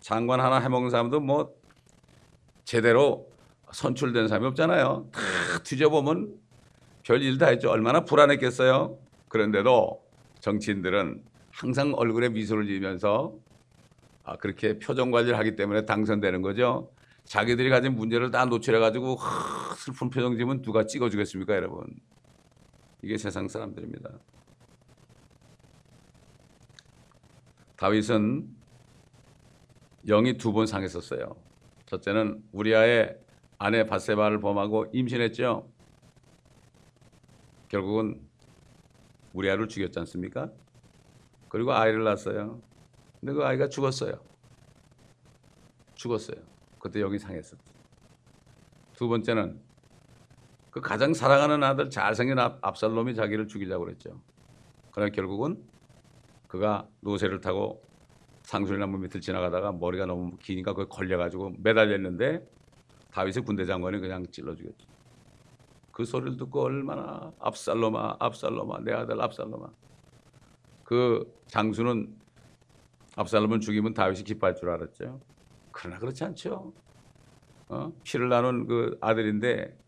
장관 0.00 0.40
하나 0.40 0.58
해먹는 0.58 0.90
사람도 0.90 1.20
뭐 1.20 1.54
제대로 2.64 3.28
선출된 3.74 4.28
사람이 4.28 4.46
없잖아요. 4.48 5.08
다 5.12 5.20
뒤져보면 5.64 6.34
별일 7.02 7.38
다 7.38 7.46
했죠. 7.46 7.70
얼마나 7.70 8.04
불안했겠어요. 8.04 8.96
그런데도 9.28 10.02
정치인들은 10.40 11.22
항상 11.50 11.92
얼굴에 11.94 12.28
미소를 12.30 12.66
지으면서 12.66 13.34
아, 14.22 14.36
그렇게 14.36 14.78
표정 14.78 15.10
관리를 15.10 15.36
하기 15.38 15.56
때문에 15.56 15.84
당선되는 15.84 16.40
거죠. 16.40 16.90
자기들이 17.24 17.68
가진 17.68 17.94
문제를 17.94 18.30
다 18.30 18.44
노출해가지고 18.44 19.16
하, 19.16 19.74
슬픈 19.74 20.08
표정 20.08 20.36
지으면 20.36 20.62
누가 20.62 20.86
찍어주겠습니까, 20.86 21.54
여러분? 21.54 21.84
이게 23.02 23.18
세상 23.18 23.48
사람들입니다. 23.48 24.10
다윗은 27.76 28.48
영이 30.06 30.38
두 30.38 30.52
번 30.52 30.66
상했었어요. 30.66 31.34
첫째는 31.86 32.42
우리아의 32.52 33.16
아내 33.58 33.86
바세바를 33.86 34.40
범하고 34.40 34.86
임신했죠. 34.92 35.68
결국은 37.68 38.20
우리아를 39.32 39.68
죽였지 39.68 39.98
않습니까? 40.00 40.50
그리고 41.48 41.72
아이를 41.72 42.04
낳았어요. 42.04 42.60
근데 43.20 43.32
그 43.32 43.44
아이가 43.44 43.68
죽었어요. 43.68 44.14
죽었어요. 45.94 46.36
그때 46.78 47.00
영이 47.00 47.18
상했었죠. 47.18 47.72
두 48.94 49.08
번째는 49.08 49.60
그 50.70 50.80
가장 50.80 51.14
사랑하는 51.14 51.62
아들 51.62 51.88
잘생긴 51.90 52.38
압살롬이 52.38 53.14
자기를 53.14 53.46
죽이려고 53.46 53.84
그랬죠. 53.84 54.20
그러나 54.90 55.10
결국은 55.10 55.64
그가 56.48 56.88
노새를 57.00 57.40
타고 57.40 57.82
상술나무 58.42 58.98
밑을 58.98 59.20
지나가다가 59.20 59.72
머리가 59.72 60.06
너무 60.06 60.36
기니까 60.38 60.74
그에 60.74 60.84
걸려가지고 60.88 61.54
매달렸는데 61.58 62.46
다윗의 63.14 63.44
군대 63.44 63.64
장관이 63.64 64.00
그냥 64.00 64.26
찔러 64.26 64.56
죽였죠. 64.56 64.88
그 65.92 66.04
소리를 66.04 66.36
듣고 66.36 66.62
얼마나 66.62 67.32
압살롬아 67.38 68.16
압살롬아 68.18 68.80
내 68.80 68.92
아들 68.92 69.22
압살롬아 69.22 69.68
그 70.82 71.32
장수는 71.46 72.12
압살롬을 73.14 73.60
죽이면 73.60 73.94
다윗이 73.94 74.24
기뻐할 74.24 74.56
줄 74.56 74.68
알았죠. 74.70 75.20
그러나 75.70 76.00
그렇지 76.00 76.24
않죠. 76.24 76.72
어? 77.68 77.92
피를 78.02 78.28
나눈 78.28 78.66
그 78.66 78.98
아들인데 79.00 79.78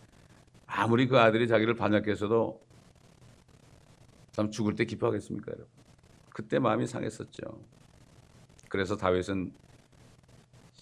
아무리 0.66 1.08
그 1.08 1.18
아들이 1.18 1.48
자기를 1.48 1.74
반역했어도 1.74 2.64
참 4.30 4.50
죽을 4.52 4.76
때 4.76 4.84
기뻐하겠습니까, 4.84 5.50
여러분? 5.50 5.66
그때 6.30 6.60
마음이 6.60 6.86
상했었죠. 6.86 7.42
그래서 8.68 8.96
다윗은 8.96 9.52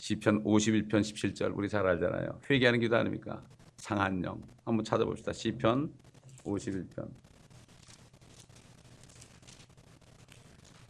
시편 0.04 0.44
51편 0.44 1.00
17절 1.00 1.56
우리 1.56 1.66
잘 1.66 1.86
알잖아요. 1.86 2.38
회개하는 2.50 2.78
기도 2.78 2.94
아닙니까? 2.94 3.42
상한 3.78 4.22
영. 4.22 4.38
한번 4.66 4.84
찾아봅시다. 4.84 5.32
시편 5.32 5.90
51편. 6.44 7.08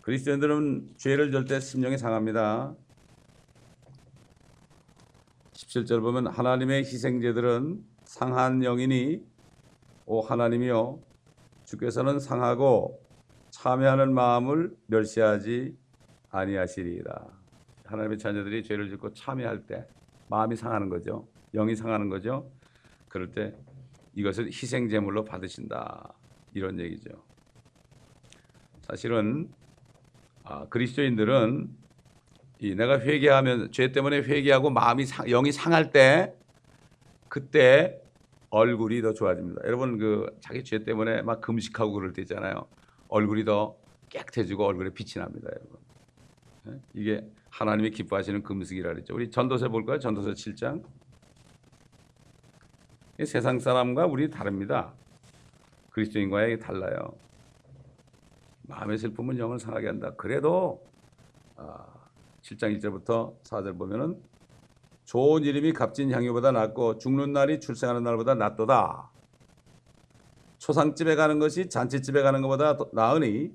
그리스도인들은 0.02 0.94
죄를 0.96 1.30
질때 1.30 1.60
심령이 1.60 1.96
상합니다. 1.96 2.74
17절 5.52 6.00
보면 6.00 6.26
하나님의 6.26 6.80
희생제들은 6.80 7.84
상한 8.06 8.62
영이니 8.62 9.24
오 10.06 10.22
하나님이여 10.22 10.98
주께서는 11.62 12.18
상하고 12.18 13.00
참여하는 13.50 14.12
마음을 14.12 14.76
멸시하지 14.88 15.76
아니하시리이다. 16.30 17.43
하나님의 17.94 18.18
자녀들이 18.18 18.62
죄를 18.62 18.90
짓고 18.90 19.12
참여할 19.14 19.66
때 19.66 19.86
마음이 20.28 20.56
상하는 20.56 20.88
거죠. 20.88 21.26
영이 21.54 21.76
상하는 21.76 22.08
거죠. 22.08 22.50
그럴 23.08 23.30
때 23.30 23.54
이것을 24.14 24.46
희생 24.46 24.88
제물로 24.88 25.24
받으신다. 25.24 26.12
이런 26.52 26.78
얘기죠. 26.78 27.10
사실은 28.82 29.48
아, 30.44 30.66
그리스도인들은 30.68 31.68
이 32.60 32.74
내가 32.74 33.00
회개하면 33.00 33.72
죄 33.72 33.90
때문에 33.92 34.18
회개하고 34.18 34.70
마음이 34.70 35.06
상, 35.06 35.26
영이 35.26 35.52
상할 35.52 35.90
때 35.90 36.34
그때 37.28 38.00
얼굴이 38.50 39.02
더 39.02 39.12
좋아집니다. 39.12 39.62
여러분 39.64 39.98
그 39.98 40.26
자기 40.40 40.62
죄 40.62 40.84
때문에 40.84 41.22
막 41.22 41.40
금식하고 41.40 41.92
그럴 41.92 42.12
때 42.12 42.22
있잖아요. 42.22 42.66
얼굴이 43.08 43.44
더 43.44 43.76
깨끗해지고 44.10 44.64
얼굴에 44.64 44.90
빛이 44.90 45.22
납니다, 45.22 45.48
여러분. 45.50 45.78
예? 46.68 46.80
이게 46.94 47.26
하나님이 47.54 47.90
기뻐하시는 47.90 48.42
금식이라 48.42 48.92
그랬죠. 48.92 49.14
우리 49.14 49.30
전도서 49.30 49.68
볼까요? 49.68 50.00
전도서 50.00 50.30
7장. 50.30 50.82
세상 53.24 53.60
사람과 53.60 54.06
우리 54.06 54.28
다릅니다. 54.28 54.92
그리스도인과의 55.90 56.58
달라요. 56.58 57.14
마음의 58.62 58.98
슬픔은 58.98 59.38
영을 59.38 59.60
상하게 59.60 59.86
한다. 59.86 60.10
그래도 60.16 60.84
아, 61.56 61.86
7장 62.42 62.76
1절부터 62.76 63.40
4절 63.44 63.78
보면은 63.78 64.20
좋은 65.04 65.44
이름이 65.44 65.74
값진 65.74 66.10
향유보다 66.10 66.50
낫고 66.50 66.98
죽는 66.98 67.32
날이 67.32 67.60
출생하는 67.60 68.02
날보다 68.02 68.34
낫도다. 68.34 69.12
초상집에 70.58 71.14
가는 71.14 71.38
것이 71.38 71.68
잔치집에 71.68 72.22
가는 72.22 72.42
것보다 72.42 72.76
나으니 72.92 73.52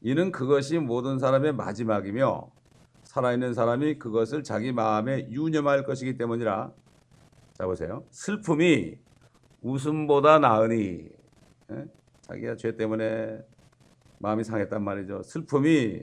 이는 0.00 0.32
그것이 0.32 0.78
모든 0.78 1.18
사람의 1.18 1.52
마지막이며 1.52 2.61
살아있는 3.04 3.54
사람이 3.54 3.98
그것을 3.98 4.42
자기 4.42 4.72
마음에 4.72 5.28
유념할 5.30 5.84
것이기 5.84 6.16
때문이라. 6.16 6.72
자 7.54 7.66
보세요. 7.66 8.04
슬픔이 8.10 8.96
웃음보다 9.60 10.38
나으니 10.38 11.08
에? 11.70 11.84
자기가 12.22 12.56
죄 12.56 12.76
때문에 12.76 13.38
마음이 14.18 14.44
상했단 14.44 14.82
말이죠. 14.82 15.22
슬픔이 15.22 16.02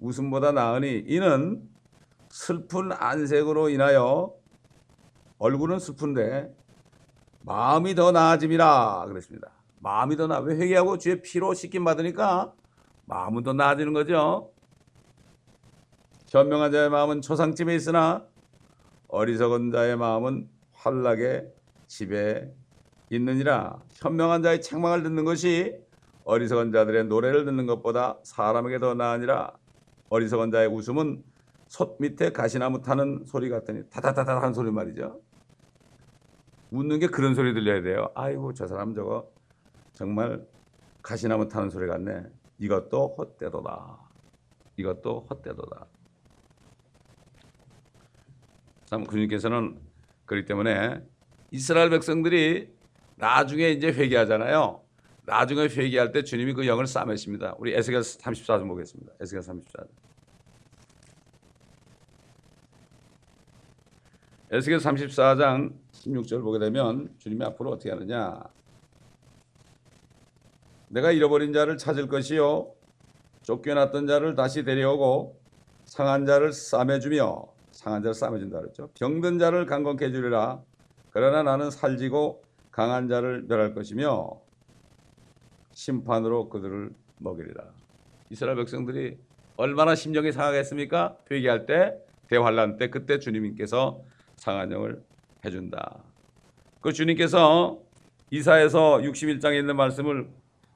웃음보다 0.00 0.52
나으니 0.52 1.04
이는 1.06 1.68
슬픈 2.30 2.92
안색으로 2.92 3.68
인하여 3.68 4.34
얼굴은 5.38 5.78
슬픈데 5.78 6.54
마음이 7.42 7.94
더 7.94 8.12
나아짐이라 8.12 9.06
그랬습니다. 9.08 9.50
마음이 9.80 10.16
더 10.16 10.26
나. 10.26 10.38
왜 10.40 10.56
회개하고 10.56 10.98
주의 10.98 11.20
피로 11.22 11.54
씻김 11.54 11.84
받으니까 11.84 12.52
마음은 13.06 13.42
더 13.42 13.52
나아지는 13.52 13.92
거죠. 13.92 14.52
현명한 16.30 16.70
자의 16.70 16.88
마음은 16.88 17.22
초상집에 17.22 17.74
있으나 17.74 18.24
어리석은 19.08 19.72
자의 19.72 19.96
마음은 19.96 20.48
환락의 20.70 21.52
집에 21.88 22.54
있느니라. 23.10 23.80
현명한 23.94 24.44
자의 24.44 24.60
책망을 24.60 25.02
듣는 25.02 25.24
것이 25.24 25.76
어리석은 26.22 26.70
자들의 26.70 27.06
노래를 27.06 27.44
듣는 27.46 27.66
것보다 27.66 28.20
사람에게 28.22 28.78
더 28.78 28.94
나으니라. 28.94 29.50
어리석은 30.08 30.52
자의 30.52 30.68
웃음은 30.68 31.24
솥 31.66 31.96
밑에 31.98 32.30
가시나무 32.30 32.80
타는 32.80 33.24
소리 33.26 33.48
같더니 33.48 33.90
타타타타 33.90 34.36
하는 34.36 34.54
소리 34.54 34.70
말이죠. 34.70 35.20
웃는 36.70 37.00
게 37.00 37.08
그런 37.08 37.34
소리 37.34 37.54
들려야 37.54 37.82
돼요. 37.82 38.08
아이고 38.14 38.54
저 38.54 38.68
사람 38.68 38.94
저거 38.94 39.28
정말 39.94 40.46
가시나무 41.02 41.48
타는 41.48 41.70
소리 41.70 41.88
같네. 41.88 42.22
이것도 42.58 43.16
헛되도다. 43.18 43.98
이것도 44.76 45.26
헛되도다. 45.28 45.86
참 48.90 49.06
주님께서는 49.06 49.78
그렇기 50.26 50.46
때문에 50.46 51.00
이스라엘 51.52 51.90
백성들이 51.90 52.74
나중에 53.14 53.70
이제 53.70 53.86
회개하잖아요. 53.86 54.82
나중에 55.26 55.68
회개할 55.68 56.10
때 56.10 56.24
주님이 56.24 56.54
그 56.54 56.66
영을 56.66 56.88
싸매십니다. 56.88 57.54
우리 57.58 57.72
에스겔 57.72 58.00
34장 58.00 58.66
보겠습니다. 58.66 59.12
에스겔 59.20 59.42
34장. 59.42 59.86
에스겔 64.50 64.78
34장 64.78 65.72
16절 65.92 66.42
보게 66.42 66.58
되면 66.58 67.14
주님이 67.18 67.44
앞으로 67.44 67.70
어떻게 67.70 67.90
하느냐? 67.90 68.42
내가 70.88 71.12
잃어버린 71.12 71.52
자를 71.52 71.78
찾을 71.78 72.08
것이요 72.08 72.72
쫓겨났던 73.42 74.08
자를 74.08 74.34
다시 74.34 74.64
데려오고 74.64 75.40
상한 75.84 76.26
자를 76.26 76.52
싸매주며 76.52 77.59
상한 77.80 78.02
자를 78.02 78.12
싸매준다 78.12 78.60
그랬죠. 78.60 78.90
병든 78.92 79.38
자를 79.38 79.64
강건케 79.64 80.04
해주리라. 80.04 80.60
그러나 81.12 81.42
나는 81.42 81.70
살지고 81.70 82.42
강한 82.70 83.08
자를 83.08 83.46
멸할 83.48 83.72
것이며 83.72 84.38
심판으로 85.72 86.50
그들을 86.50 86.90
먹이리라. 87.20 87.64
이스라엘 88.28 88.58
백성들이 88.58 89.16
얼마나 89.56 89.94
심정이 89.94 90.30
상하겠습니까? 90.30 91.16
회개할 91.30 91.64
때 91.64 91.94
대환란 92.28 92.76
때 92.76 92.90
그때 92.90 93.18
주님께서 93.18 94.02
상한 94.36 94.70
영을 94.72 95.02
해준다. 95.42 96.00
그 96.82 96.92
주님께서 96.92 97.80
이사에서 98.30 98.98
61장에 98.98 99.58
있는 99.58 99.76
말씀을 99.76 100.28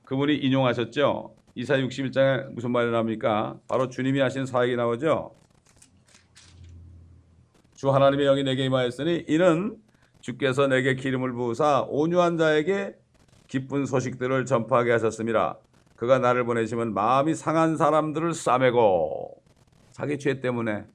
그분이 0.06 0.36
인용하셨죠. 0.36 1.34
이사 1.54 1.76
61장에 1.76 2.50
무슨 2.52 2.70
말이 2.70 2.90
나옵니까? 2.90 3.58
바로 3.68 3.90
주님이 3.90 4.20
하신 4.20 4.46
사역이 4.46 4.76
나오죠. 4.76 5.43
주 7.74 7.90
하나님의 7.90 8.26
영이 8.26 8.44
내게 8.44 8.64
임하였으니 8.64 9.26
이는 9.28 9.76
주께서 10.20 10.66
내게 10.66 10.94
기름을 10.94 11.32
부으사 11.32 11.86
온유한 11.88 12.38
자에게 12.38 12.96
기쁜 13.48 13.84
소식들을 13.84 14.46
전파하게 14.46 14.92
하셨습니다. 14.92 15.58
그가 15.96 16.18
나를 16.18 16.44
보내시면 16.44 16.94
마음이 16.94 17.34
상한 17.34 17.76
사람들을 17.76 18.32
싸매고 18.32 19.42
자기 19.92 20.18
죄 20.18 20.40
때문에 20.40 20.86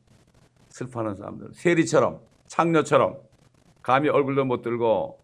슬퍼하는 0.70 1.16
사람들 1.16 1.50
세리처럼 1.54 2.20
창녀처럼 2.48 3.18
감히 3.82 4.10
얼굴도 4.10 4.46
못 4.46 4.62
들고 4.62 5.20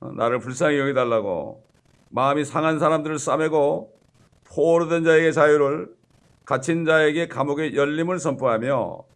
어, 0.00 0.12
나를 0.12 0.38
불쌍히 0.38 0.78
여기달라고 0.78 1.64
마음이 2.10 2.44
상한 2.44 2.78
사람들을 2.78 3.18
싸매고 3.18 3.92
포로된 4.44 5.04
자에게 5.04 5.32
자유를 5.32 5.94
갇힌 6.44 6.84
자에게 6.84 7.28
감옥의 7.28 7.76
열림을 7.76 8.18
선포하며 8.18 9.11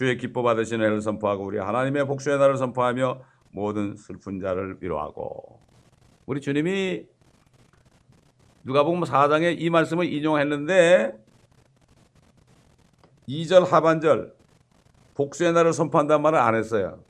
주의 0.00 0.16
기뻐 0.16 0.42
받으신 0.42 0.80
해를 0.80 1.02
선포하고 1.02 1.44
우리 1.44 1.58
하나님의 1.58 2.06
복수의 2.06 2.38
날을 2.38 2.56
선포하며 2.56 3.20
모든 3.50 3.96
슬픈 3.96 4.40
자를 4.40 4.78
위로하고 4.80 5.60
우리 6.24 6.40
주님이 6.40 7.04
누가복음 8.64 9.02
4장에 9.02 9.60
이 9.60 9.68
말씀을 9.68 10.10
인용했는데 10.10 11.12
2절 13.28 13.68
하반절 13.68 14.32
복수의 15.16 15.52
날을 15.52 15.74
선포한다는 15.74 16.22
말을 16.22 16.38
안 16.38 16.54
했어요. 16.54 17.00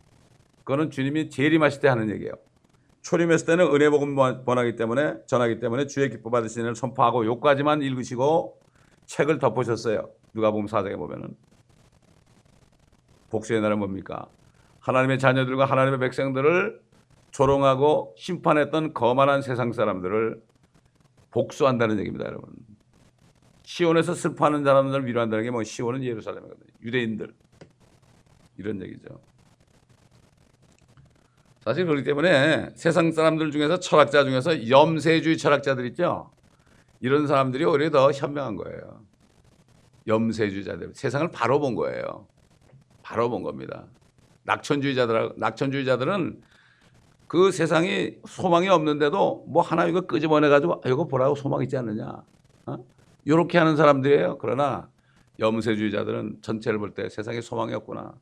그거는 0.65 0.91
주님이 0.91 1.31
재림하실 1.31 1.81
때 1.81 1.87
하는 1.87 2.11
얘기예요. 2.11 2.33
초림했을 3.03 3.47
때는 3.47 3.73
은혜 3.73 3.89
복음 3.89 4.17
번하기 4.17 4.75
때문에 4.75 5.15
전하기 5.27 5.61
때문에 5.61 5.87
주의 5.87 6.11
기뻐 6.11 6.29
받으시는 6.31 6.71
을 6.71 6.75
선포하고 6.75 7.25
요까지만 7.25 7.83
읽으시고 7.83 8.59
책을 9.07 9.39
덮으셨어요. 9.39 10.11
누가복음 10.35 10.67
4장에 10.67 10.97
보면은 10.97 11.37
복수의 13.31 13.61
날은 13.61 13.79
뭡니까? 13.79 14.27
하나님의 14.81 15.19
자녀들과 15.19 15.65
하나님의 15.65 15.99
백성들을 16.01 16.81
조롱하고 17.31 18.15
심판했던 18.19 18.93
거만한 18.93 19.43
세상 19.43 19.73
사람들을 19.73 20.43
복수한다는 21.31 21.99
얘기입니다, 22.01 22.27
여러분. 22.27 22.51
시온에서 23.63 24.15
슬퍼하는 24.15 24.65
사람들을 24.65 25.07
위로한다는 25.07 25.45
게 25.45 25.51
뭐 25.51 25.63
시온은 25.63 26.03
예루살렘이거든요. 26.03 26.67
유대인들 26.83 27.33
이런 28.59 28.83
얘기죠. 28.83 29.21
사실 31.61 31.85
그렇기 31.85 32.03
때문에 32.03 32.71
세상 32.75 33.13
사람들 33.13 33.51
중에서 33.53 33.79
철학자 33.79 34.25
중에서 34.25 34.69
염세주의 34.69 35.37
철학자들 35.39 35.87
있죠. 35.89 36.31
이런 37.01 37.27
사람들이 37.27 37.65
오히려 37.65 37.91
더 37.91 38.11
현명한 38.11 38.57
거예요. 38.57 39.05
염세주의자들 40.07 40.95
세상을 40.95 41.29
바로 41.31 41.61
본 41.61 41.75
거예요. 41.75 42.27
바로 43.11 43.29
본 43.29 43.43
겁니다. 43.43 43.87
낙천주의자들 44.45 45.33
낙천주의자들은 45.37 46.41
그 47.27 47.51
세상이 47.51 48.19
소망이 48.27 48.69
없는데도 48.69 49.47
뭐 49.49 49.63
하나 49.63 49.87
이거 49.87 50.03
끄집어내 50.03 50.49
가지고 50.49 50.75
아, 50.85 50.89
이거 50.89 51.07
보라고 51.09 51.35
소망 51.35 51.61
있지 51.63 51.77
않느냐. 51.77 52.23
어? 52.67 52.77
이렇게 53.25 53.59
하는 53.59 53.75
사람들이에요. 53.77 54.39
그러나 54.39 54.89
염세주의자들은 55.41 56.39
전체를 56.43 56.79
볼 56.79 56.95
때 56.95 57.09
세상에 57.09 57.41
소망이 57.41 57.75
없구나. 57.75 58.15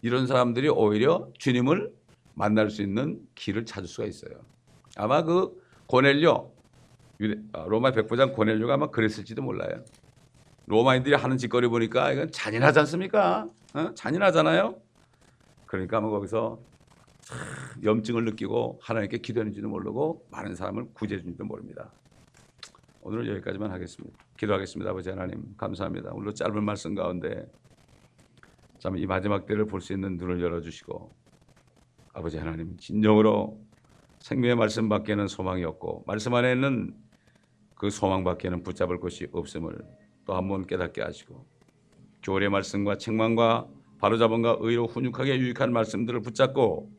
이런 0.00 0.26
사람들이 0.26 0.70
오히려 0.70 1.28
주님을 1.38 1.92
만날 2.32 2.70
수 2.70 2.80
있는 2.80 3.20
길을 3.34 3.66
찾을 3.66 3.88
수가 3.88 4.06
있어요. 4.08 4.32
아마 4.96 5.22
그 5.22 5.54
고넬료 5.86 6.50
아, 7.52 7.64
로마 7.68 7.90
백부장 7.90 8.32
고넬료가 8.32 8.74
아마 8.74 8.86
그랬을지도 8.90 9.42
몰라요. 9.42 9.84
로마인들이 10.66 11.14
하는 11.14 11.36
짓거리 11.38 11.68
보니까 11.68 12.12
이건 12.12 12.30
잔인하지 12.30 12.78
않습니까? 12.80 13.46
어? 13.74 13.94
잔인하잖아요. 13.94 14.76
그러니까 15.66 15.98
아마 15.98 16.08
거기서 16.08 16.58
염증을 17.82 18.24
느끼고 18.24 18.80
하나님께 18.82 19.18
기도했는지도 19.18 19.68
모르고 19.68 20.26
많은 20.30 20.54
사람을 20.54 20.86
구제해 20.94 21.20
준지도 21.22 21.44
모릅니다. 21.44 21.90
오늘은 23.02 23.26
여기까지만 23.28 23.70
하겠습니다. 23.70 24.16
기도하겠습니다. 24.36 24.90
아버지 24.90 25.10
하나님 25.10 25.54
감사합니다. 25.56 26.10
오늘 26.12 26.34
짧은 26.34 26.62
말씀 26.64 26.94
가운데 26.94 27.46
참 28.78 28.96
이 28.96 29.06
마지막 29.06 29.46
때를 29.46 29.66
볼 29.66 29.80
수 29.80 29.92
있는 29.92 30.16
눈을 30.16 30.40
열어주시고 30.40 31.14
아버지 32.14 32.38
하나님 32.38 32.76
진정으로 32.78 33.60
생명의 34.20 34.56
말씀 34.56 34.88
밖에는 34.88 35.28
소망이 35.28 35.64
없고 35.64 36.04
말씀 36.06 36.34
안에는 36.34 36.94
그 37.76 37.90
소망 37.90 38.24
밖에는 38.24 38.62
붙잡을 38.62 38.98
것이 39.00 39.28
없음을 39.32 39.78
또 40.26 40.34
한 40.34 40.48
번 40.48 40.66
깨닫게 40.66 41.02
하시고 41.02 41.46
교례 42.22 42.48
말씀과 42.48 42.96
책망과 42.98 43.66
바로잡음과 43.98 44.58
의로 44.60 44.86
훈육하게 44.86 45.38
유익한 45.38 45.72
말씀들을 45.72 46.20
붙잡고 46.22 46.90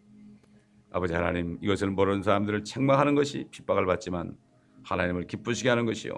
아버지 0.92 1.14
하나님 1.14 1.58
이것을 1.62 1.90
모르는 1.92 2.24
사람들을 2.24 2.64
책망하는 2.64 3.16
것이 3.16 3.48
핍박을 3.52 3.86
받지만 3.86 4.36
하나님을 4.84 5.28
기쁘시게 5.28 5.70
하는 5.70 5.86
것이요 5.86 6.14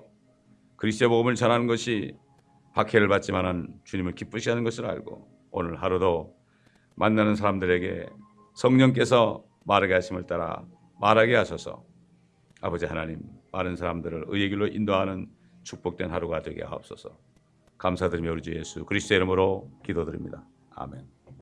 그리스도 0.77 1.09
복음을 1.09 1.35
전하는 1.35 1.67
것이 1.67 2.15
박해를 2.73 3.07
받지만은 3.07 3.67
주님을 3.83 4.13
기쁘시게 4.15 4.51
하는 4.51 4.63
것을 4.63 4.85
알고 4.85 5.29
오늘 5.51 5.81
하루도 5.81 6.35
만나는 6.95 7.35
사람들에게 7.35 8.07
성령께서 8.55 9.43
말하게 9.65 9.93
하심을 9.93 10.23
따라 10.27 10.65
말하게 10.99 11.35
하소서. 11.35 11.83
아버지 12.61 12.85
하나님 12.85 13.19
많은 13.51 13.75
사람들을 13.75 14.25
의의 14.27 14.49
길로 14.49 14.67
인도하는 14.67 15.27
축복된 15.63 16.11
하루가 16.11 16.41
되게 16.41 16.63
하옵소서 16.63 17.17
감사드리며 17.77 18.31
우리 18.31 18.41
주 18.41 18.55
예수 18.55 18.85
그리스도 18.85 19.15
이름으로 19.15 19.69
기도드립니다. 19.83 20.45
아멘. 20.71 21.22